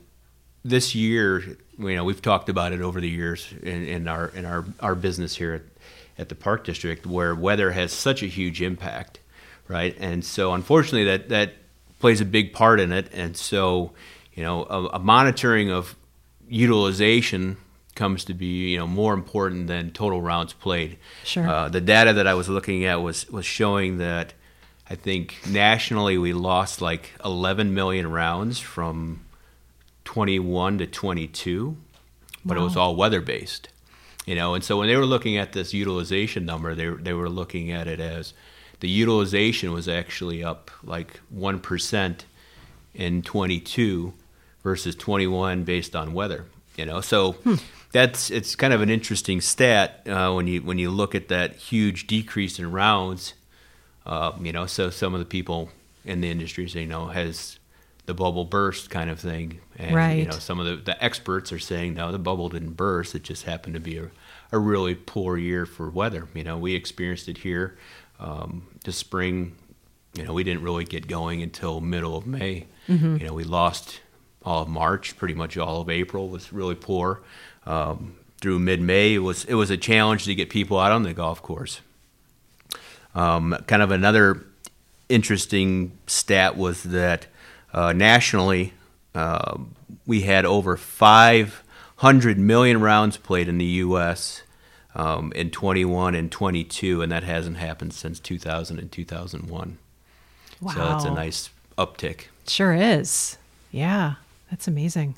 this 0.63 0.95
year, 0.95 1.39
you 1.79 1.95
know, 1.95 2.03
we've 2.03 2.21
talked 2.21 2.49
about 2.49 2.73
it 2.73 2.81
over 2.81 2.99
the 2.99 3.09
years 3.09 3.53
in, 3.63 3.85
in 3.87 4.07
our 4.07 4.27
in 4.29 4.45
our, 4.45 4.65
our 4.79 4.95
business 4.95 5.35
here 5.35 5.53
at, 5.53 5.61
at 6.17 6.29
the 6.29 6.35
Park 6.35 6.65
District, 6.65 7.05
where 7.05 7.33
weather 7.33 7.71
has 7.71 7.93
such 7.93 8.21
a 8.23 8.27
huge 8.27 8.61
impact, 8.61 9.19
right? 9.67 9.95
And 9.99 10.25
so, 10.25 10.53
unfortunately, 10.53 11.05
that 11.05 11.29
that 11.29 11.53
plays 11.99 12.21
a 12.21 12.25
big 12.25 12.53
part 12.53 12.79
in 12.79 12.91
it. 12.91 13.09
And 13.13 13.35
so, 13.35 13.91
you 14.33 14.43
know, 14.43 14.65
a, 14.69 14.85
a 14.95 14.99
monitoring 14.99 15.71
of 15.71 15.95
utilization 16.49 17.57
comes 17.97 18.23
to 18.25 18.33
be 18.33 18.69
you 18.71 18.77
know 18.77 18.87
more 18.87 19.13
important 19.13 19.67
than 19.67 19.91
total 19.91 20.21
rounds 20.21 20.53
played. 20.53 20.97
Sure. 21.25 21.47
Uh, 21.47 21.67
the 21.67 21.81
data 21.81 22.13
that 22.13 22.27
I 22.27 22.33
was 22.33 22.47
looking 22.47 22.85
at 22.85 23.01
was 23.01 23.29
was 23.29 23.45
showing 23.45 23.97
that 23.97 24.33
I 24.89 24.95
think 24.95 25.35
nationally 25.45 26.17
we 26.17 26.31
lost 26.31 26.81
like 26.81 27.11
11 27.25 27.73
million 27.73 28.09
rounds 28.09 28.59
from 28.59 29.25
21 30.05 30.77
to 30.77 30.87
22, 30.87 31.75
but 32.45 32.55
wow. 32.55 32.61
it 32.61 32.65
was 32.65 32.77
all 32.77 32.95
weather 32.95 33.19
based. 33.19 33.67
You 34.25 34.35
know, 34.35 34.53
and 34.53 34.63
so 34.63 34.77
when 34.77 34.87
they 34.87 34.95
were 34.95 35.05
looking 35.05 35.37
at 35.37 35.51
this 35.51 35.73
utilization 35.73 36.45
number, 36.45 36.73
they 36.73 36.87
they 36.87 37.13
were 37.13 37.29
looking 37.29 37.71
at 37.71 37.87
it 37.87 37.99
as 37.99 38.33
the 38.79 38.89
utilization 38.89 39.73
was 39.73 39.87
actually 39.87 40.43
up 40.43 40.69
like 40.83 41.19
1% 41.35 42.19
in 42.93 43.21
22 43.23 44.13
versus 44.63 44.95
21 44.95 45.63
based 45.63 45.95
on 45.95 46.13
weather 46.13 46.45
you 46.77 46.85
know 46.85 47.01
so 47.01 47.33
hmm. 47.33 47.55
That's 47.91 48.29
it's 48.29 48.55
kind 48.55 48.73
of 48.73 48.81
an 48.81 48.89
interesting 48.89 49.41
stat 49.41 50.01
uh, 50.07 50.31
when 50.33 50.47
you 50.47 50.61
when 50.61 50.77
you 50.77 50.89
look 50.89 51.15
at 51.15 51.27
that 51.29 51.55
huge 51.55 52.07
decrease 52.07 52.59
in 52.59 52.71
rounds 52.71 53.33
uh, 54.05 54.31
you 54.41 54.51
know 54.51 54.65
so 54.65 54.89
some 54.89 55.13
of 55.13 55.19
the 55.19 55.25
people 55.25 55.69
in 56.05 56.21
the 56.21 56.29
industry 56.29 56.67
say 56.67 56.81
you 56.81 56.87
know 56.87 57.07
has 57.07 57.59
the 58.05 58.13
bubble 58.13 58.45
burst 58.45 58.89
kind 58.89 59.09
of 59.09 59.19
thing 59.19 59.59
and 59.77 59.95
right. 59.95 60.19
you 60.19 60.25
know 60.25 60.31
some 60.31 60.59
of 60.59 60.65
the, 60.65 60.75
the 60.77 61.03
experts 61.03 61.51
are 61.51 61.59
saying 61.59 61.93
no 61.93 62.11
the 62.11 62.19
bubble 62.19 62.49
didn't 62.49 62.73
burst 62.73 63.15
it 63.15 63.23
just 63.23 63.43
happened 63.43 63.73
to 63.73 63.79
be 63.79 63.97
a, 63.97 64.09
a 64.51 64.59
really 64.59 64.95
poor 64.95 65.37
year 65.37 65.65
for 65.65 65.89
weather 65.89 66.27
you 66.33 66.43
know 66.43 66.57
we 66.57 66.73
experienced 66.73 67.27
it 67.27 67.39
here 67.39 67.77
um, 68.19 68.67
the 68.83 68.91
spring, 68.91 69.55
you 70.15 70.23
know, 70.23 70.33
we 70.33 70.43
didn't 70.43 70.63
really 70.63 70.85
get 70.85 71.07
going 71.07 71.41
until 71.41 71.81
middle 71.81 72.17
of 72.17 72.25
May. 72.25 72.65
Mm-hmm. 72.87 73.17
You 73.17 73.27
know, 73.27 73.33
we 73.33 73.43
lost 73.43 74.01
all 74.43 74.63
of 74.63 74.69
March, 74.69 75.17
pretty 75.17 75.33
much 75.33 75.57
all 75.57 75.81
of 75.81 75.89
April 75.89 76.29
was 76.29 76.53
really 76.53 76.75
poor. 76.75 77.21
Um, 77.67 78.15
through 78.39 78.59
mid-May, 78.59 79.15
it 79.15 79.19
was 79.19 79.45
it 79.45 79.55
was 79.55 79.69
a 79.69 79.77
challenge 79.77 80.25
to 80.25 80.35
get 80.35 80.49
people 80.49 80.79
out 80.79 80.91
on 80.91 81.03
the 81.03 81.13
golf 81.13 81.41
course. 81.41 81.81
Um, 83.13 83.55
kind 83.67 83.81
of 83.81 83.91
another 83.91 84.45
interesting 85.09 85.97
stat 86.07 86.55
was 86.55 86.83
that 86.83 87.27
uh, 87.73 87.93
nationally, 87.93 88.73
uh, 89.15 89.57
we 90.05 90.21
had 90.21 90.45
over 90.45 90.77
500 90.77 92.37
million 92.37 92.79
rounds 92.79 93.17
played 93.17 93.47
in 93.47 93.57
the 93.57 93.65
U.S 93.65 94.43
um, 94.97 95.31
in 95.35 95.51
21 95.51 96.15
and 96.15 96.31
22, 96.31 97.01
and 97.01 97.11
that 97.11 97.23
hasn't 97.23 97.57
happened 97.57 97.93
since 97.93 98.19
2000 98.19 98.79
and 98.79 98.91
2001. 98.91 99.77
Wow. 100.59 100.71
So 100.71 100.79
that's 100.79 101.05
a 101.05 101.11
nice 101.11 101.49
uptick. 101.77 102.25
Sure 102.47 102.73
is. 102.73 103.37
Yeah, 103.71 104.15
that's 104.49 104.67
amazing. 104.67 105.15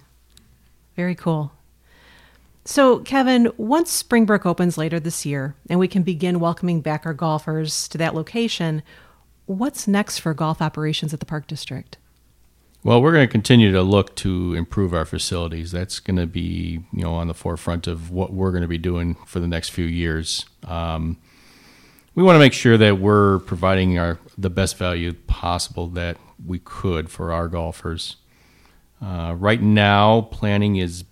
Very 0.98 1.16
cool. 1.16 1.54
So, 2.66 3.00
Kevin, 3.00 3.52
once 3.58 3.92
Springbrook 3.92 4.46
opens 4.46 4.78
later 4.78 5.00
this 5.00 5.26
year 5.26 5.56
and 5.70 5.80
we 5.80 5.88
can 5.88 6.04
begin 6.04 6.40
welcoming 6.40 6.82
back 6.82 7.06
our 7.06 7.14
golfers 7.14 7.88
to 7.90 7.98
that 7.98 8.14
location, 8.14 8.84
what's 9.46 9.88
next 9.88 10.20
for 10.20 10.34
golf 10.34 10.62
operations 10.62 11.14
at 11.14 11.20
the 11.20 11.26
Park 11.26 11.48
District? 11.48 11.98
Well, 12.84 13.02
we're 13.02 13.12
going 13.12 13.28
to 13.28 13.32
continue 13.32 13.74
to 13.74 13.82
look 13.82 14.16
to 14.18 14.54
improve 14.54 14.94
our 14.94 15.04
facilities. 15.04 15.72
That's 15.72 16.00
going 16.00 16.16
to 16.18 16.28
be, 16.28 16.80
you 16.94 17.04
know, 17.04 17.14
on 17.16 17.28
the 17.28 17.34
forefront 17.34 17.88
of 17.88 18.10
what 18.10 18.32
we're 18.32 18.52
going 18.52 18.62
to 18.62 18.70
be 18.70 18.78
doing 18.78 19.16
for 19.26 19.42
the 19.42 19.48
next 19.48 19.70
few 19.70 19.86
years. 19.86 20.46
Um, 20.64 21.18
we 22.16 22.24
want 22.24 22.36
to 22.36 22.40
make 22.40 22.54
sure 22.54 22.78
that 22.78 23.00
we're 23.00 23.40
providing 23.40 24.00
our 24.00 24.18
the 24.38 24.50
best 24.50 24.78
value 24.78 25.14
possible 25.14 25.88
that 25.88 26.18
we 26.46 26.60
could 26.60 27.10
for 27.10 27.34
our 27.34 27.48
golfers. 27.48 28.16
Uh, 29.02 29.36
right 29.38 29.62
now, 29.62 30.22
planning 30.22 30.78
is 30.78 31.04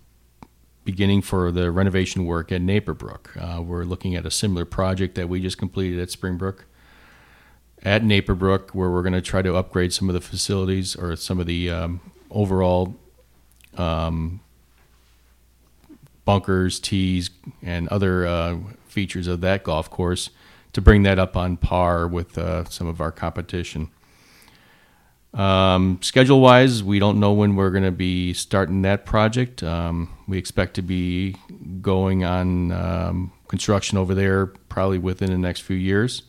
beginning 0.88 1.20
for 1.20 1.52
the 1.52 1.70
renovation 1.70 2.24
work 2.24 2.50
at 2.50 2.62
Naperbrook. 2.62 3.36
Uh, 3.36 3.60
we're 3.60 3.84
looking 3.84 4.14
at 4.14 4.24
a 4.24 4.30
similar 4.30 4.64
project 4.64 5.16
that 5.16 5.28
we 5.28 5.38
just 5.38 5.58
completed 5.58 5.98
at 5.98 6.10
Springbrook 6.10 6.64
at 7.82 8.02
Naperbrook, 8.02 8.70
where 8.70 8.88
we're 8.88 9.02
going 9.02 9.12
to 9.12 9.20
try 9.20 9.42
to 9.42 9.54
upgrade 9.54 9.92
some 9.92 10.08
of 10.08 10.14
the 10.14 10.20
facilities 10.22 10.96
or 10.96 11.14
some 11.14 11.38
of 11.40 11.46
the 11.46 11.68
um, 11.68 12.00
overall 12.30 12.96
um, 13.76 14.40
bunkers, 16.24 16.80
tees, 16.80 17.28
and 17.62 17.86
other 17.88 18.26
uh, 18.26 18.56
features 18.86 19.26
of 19.26 19.42
that 19.42 19.64
golf 19.64 19.90
course 19.90 20.30
to 20.72 20.80
bring 20.80 21.02
that 21.02 21.18
up 21.18 21.36
on 21.36 21.58
par 21.58 22.08
with 22.08 22.38
uh, 22.38 22.64
some 22.64 22.86
of 22.86 22.98
our 22.98 23.12
competition. 23.12 23.90
Um, 25.34 26.00
schedule 26.02 26.40
wise, 26.40 26.82
we 26.82 26.98
don't 26.98 27.20
know 27.20 27.32
when 27.32 27.54
we're 27.54 27.70
going 27.70 27.84
to 27.84 27.92
be 27.92 28.32
starting 28.32 28.82
that 28.82 29.04
project. 29.04 29.62
Um, 29.62 30.10
we 30.26 30.38
expect 30.38 30.74
to 30.74 30.82
be 30.82 31.36
going 31.80 32.24
on 32.24 32.72
um, 32.72 33.32
construction 33.48 33.98
over 33.98 34.14
there 34.14 34.46
probably 34.46 34.98
within 34.98 35.30
the 35.30 35.38
next 35.38 35.60
few 35.60 35.76
years. 35.76 36.22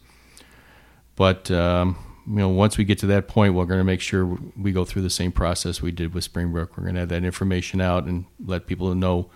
But 1.16 1.50
um, 1.50 1.98
you 2.28 2.36
know, 2.36 2.50
once 2.50 2.78
we 2.78 2.84
get 2.84 3.00
to 3.00 3.08
that 3.08 3.28
point, 3.28 3.54
we're 3.54 3.66
going 3.66 3.80
to 3.80 3.86
make 3.86 4.02
sure 4.02 4.38
we 4.58 4.72
go 4.72 4.86
through 4.86 5.02
the 5.02 5.10
same 5.10 5.32
process 5.32 5.82
we 5.82 5.92
did 5.92 6.14
with 6.14 6.24
Springbrook. 6.24 6.78
We're 6.78 6.84
going 6.84 6.96
to 6.96 7.02
have 7.02 7.10
that 7.10 7.24
information 7.24 7.82
out 7.82 8.06
and 8.06 8.26
let 8.46 8.68
people 8.68 8.94
know 8.94 9.30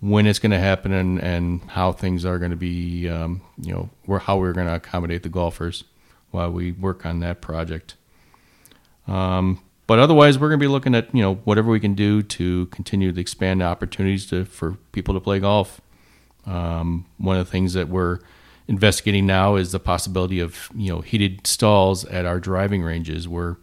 when 0.00 0.26
it's 0.26 0.38
going 0.38 0.52
to 0.52 0.58
happen 0.58 0.92
and, 0.92 1.20
and 1.20 1.62
how 1.70 1.90
things 1.90 2.24
are 2.24 2.38
going 2.38 2.50
to 2.50 2.56
be, 2.56 3.08
um, 3.08 3.40
you 3.60 3.72
know, 3.72 4.18
how 4.18 4.38
we're 4.38 4.52
going 4.52 4.66
to 4.66 4.74
accommodate 4.74 5.22
the 5.22 5.28
golfers 5.28 5.84
while 6.30 6.50
we 6.52 6.72
work 6.72 7.04
on 7.04 7.20
that 7.20 7.40
project. 7.40 7.96
Um, 9.06 9.60
but 9.86 9.98
otherwise, 9.98 10.38
we're 10.38 10.48
going 10.48 10.58
to 10.58 10.64
be 10.64 10.68
looking 10.68 10.94
at 10.94 11.14
you 11.14 11.22
know 11.22 11.34
whatever 11.44 11.70
we 11.70 11.80
can 11.80 11.94
do 11.94 12.22
to 12.22 12.66
continue 12.66 13.12
to 13.12 13.20
expand 13.20 13.62
opportunities 13.62 14.26
to, 14.26 14.44
for 14.44 14.72
people 14.92 15.14
to 15.14 15.20
play 15.20 15.38
golf. 15.38 15.80
Um, 16.44 17.06
one 17.18 17.36
of 17.36 17.46
the 17.46 17.50
things 17.50 17.72
that 17.74 17.88
we're 17.88 18.18
investigating 18.68 19.26
now 19.26 19.54
is 19.56 19.72
the 19.72 19.80
possibility 19.80 20.40
of 20.40 20.68
you 20.74 20.92
know 20.92 21.00
heated 21.00 21.46
stalls 21.46 22.04
at 22.06 22.24
our 22.26 22.40
driving 22.40 22.82
ranges 22.82 23.28
where 23.28 23.58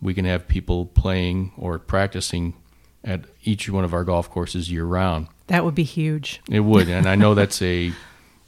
we 0.00 0.14
can 0.14 0.24
have 0.24 0.48
people 0.48 0.86
playing 0.86 1.52
or 1.56 1.78
practicing 1.78 2.54
at 3.04 3.24
each 3.44 3.68
one 3.68 3.84
of 3.84 3.94
our 3.94 4.04
golf 4.04 4.30
courses 4.30 4.70
year 4.70 4.84
round. 4.84 5.28
That 5.46 5.64
would 5.64 5.74
be 5.74 5.84
huge. 5.84 6.40
It 6.50 6.60
would, 6.60 6.88
and 6.88 7.08
I 7.08 7.14
know 7.14 7.34
that's 7.36 7.62
a 7.62 7.92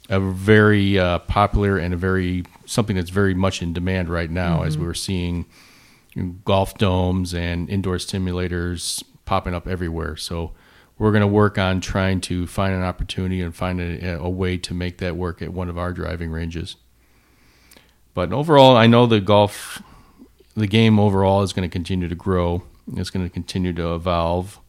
a 0.09 0.19
very 0.19 0.99
uh, 0.99 1.19
popular 1.19 1.77
and 1.77 1.93
a 1.93 1.97
very 1.97 2.43
something 2.65 2.97
that's 2.97 3.09
very 3.09 3.33
much 3.33 3.61
in 3.61 3.71
demand 3.71 4.09
right 4.09 4.29
now 4.29 4.57
mm-hmm. 4.57 4.67
as 4.67 4.77
we're 4.77 4.93
seeing 4.93 5.45
golf 6.43 6.77
domes 6.77 7.33
and 7.33 7.69
indoor 7.69 7.95
simulators 7.95 9.03
popping 9.25 9.53
up 9.53 9.67
everywhere. 9.67 10.17
So 10.17 10.51
we're 10.97 11.11
going 11.11 11.21
to 11.21 11.27
work 11.27 11.57
on 11.57 11.81
trying 11.81 12.21
to 12.21 12.45
find 12.45 12.73
an 12.73 12.83
opportunity 12.83 13.41
and 13.41 13.55
find 13.55 13.79
a, 13.81 14.19
a, 14.19 14.29
way 14.29 14.57
to 14.57 14.73
make 14.73 14.99
that 14.99 15.15
work 15.15 15.41
at 15.41 15.51
one 15.51 15.69
of 15.69 15.77
our 15.77 15.93
driving 15.93 16.31
ranges. 16.31 16.75
But 18.13 18.33
overall, 18.33 18.75
I 18.75 18.87
know 18.87 19.07
the 19.07 19.21
golf, 19.21 19.81
the 20.55 20.67
game 20.67 20.99
overall 20.99 21.43
is 21.43 21.53
going 21.53 21.67
to 21.67 21.71
continue 21.71 22.07
to 22.07 22.15
grow. 22.15 22.63
It's 22.95 23.09
going 23.09 23.25
to 23.25 23.33
continue 23.33 23.73
to 23.73 23.95
evolve, 23.95 24.59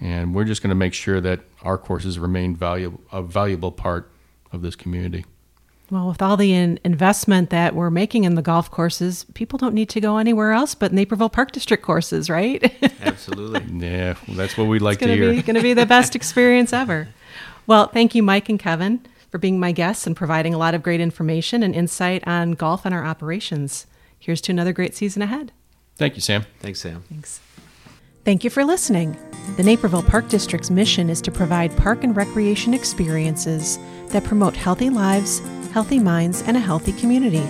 and 0.00 0.34
we're 0.34 0.44
just 0.44 0.62
going 0.62 0.68
to 0.68 0.74
make 0.74 0.92
sure 0.92 1.20
that 1.20 1.40
our 1.62 1.78
courses 1.78 2.18
remain 2.18 2.54
valuable, 2.54 3.00
a 3.10 3.22
valuable 3.22 3.72
part 3.72 4.12
of 4.52 4.60
this 4.60 4.76
community. 4.76 5.24
Well, 5.94 6.08
with 6.08 6.20
all 6.20 6.36
the 6.36 6.52
in 6.52 6.80
investment 6.82 7.50
that 7.50 7.76
we're 7.76 7.88
making 7.88 8.24
in 8.24 8.34
the 8.34 8.42
golf 8.42 8.68
courses, 8.68 9.26
people 9.34 9.60
don't 9.60 9.76
need 9.76 9.88
to 9.90 10.00
go 10.00 10.16
anywhere 10.16 10.50
else 10.50 10.74
but 10.74 10.92
Naperville 10.92 11.28
Park 11.28 11.52
District 11.52 11.84
courses, 11.84 12.28
right? 12.28 12.74
Absolutely. 13.00 13.62
yeah, 13.86 14.16
well, 14.26 14.36
that's 14.36 14.58
what 14.58 14.66
we'd 14.66 14.82
like 14.82 14.98
to 14.98 15.06
hear. 15.06 15.30
It's 15.30 15.46
going 15.46 15.54
to 15.54 15.62
be 15.62 15.72
the 15.72 15.86
best 15.86 16.16
experience 16.16 16.72
ever. 16.72 17.06
Well, 17.68 17.86
thank 17.86 18.12
you, 18.16 18.24
Mike 18.24 18.48
and 18.48 18.58
Kevin, 18.58 19.06
for 19.30 19.38
being 19.38 19.60
my 19.60 19.70
guests 19.70 20.04
and 20.04 20.16
providing 20.16 20.52
a 20.52 20.58
lot 20.58 20.74
of 20.74 20.82
great 20.82 21.00
information 21.00 21.62
and 21.62 21.76
insight 21.76 22.26
on 22.26 22.52
golf 22.54 22.84
and 22.84 22.92
our 22.92 23.04
operations. 23.04 23.86
Here's 24.18 24.40
to 24.40 24.50
another 24.50 24.72
great 24.72 24.96
season 24.96 25.22
ahead. 25.22 25.52
Thank 25.94 26.16
you, 26.16 26.22
Sam. 26.22 26.44
Thanks, 26.58 26.80
Sam. 26.80 27.04
Thanks. 27.08 27.40
Thank 28.24 28.42
you 28.42 28.50
for 28.50 28.64
listening. 28.64 29.16
The 29.56 29.62
Naperville 29.62 30.02
Park 30.02 30.28
District's 30.28 30.70
mission 30.70 31.08
is 31.08 31.20
to 31.20 31.30
provide 31.30 31.76
park 31.76 32.02
and 32.02 32.16
recreation 32.16 32.74
experiences 32.74 33.78
that 34.08 34.24
promote 34.24 34.56
healthy 34.56 34.90
lives 34.90 35.40
healthy 35.74 35.98
minds, 35.98 36.40
and 36.42 36.56
a 36.56 36.60
healthy 36.60 36.92
community. 36.92 37.42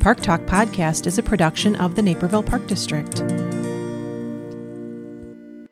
Park 0.00 0.18
Talk 0.18 0.40
Podcast 0.40 1.06
is 1.06 1.18
a 1.18 1.22
production 1.22 1.76
of 1.76 1.94
the 1.94 2.02
Naperville 2.02 2.42
Park 2.42 2.66
District. 2.66 3.22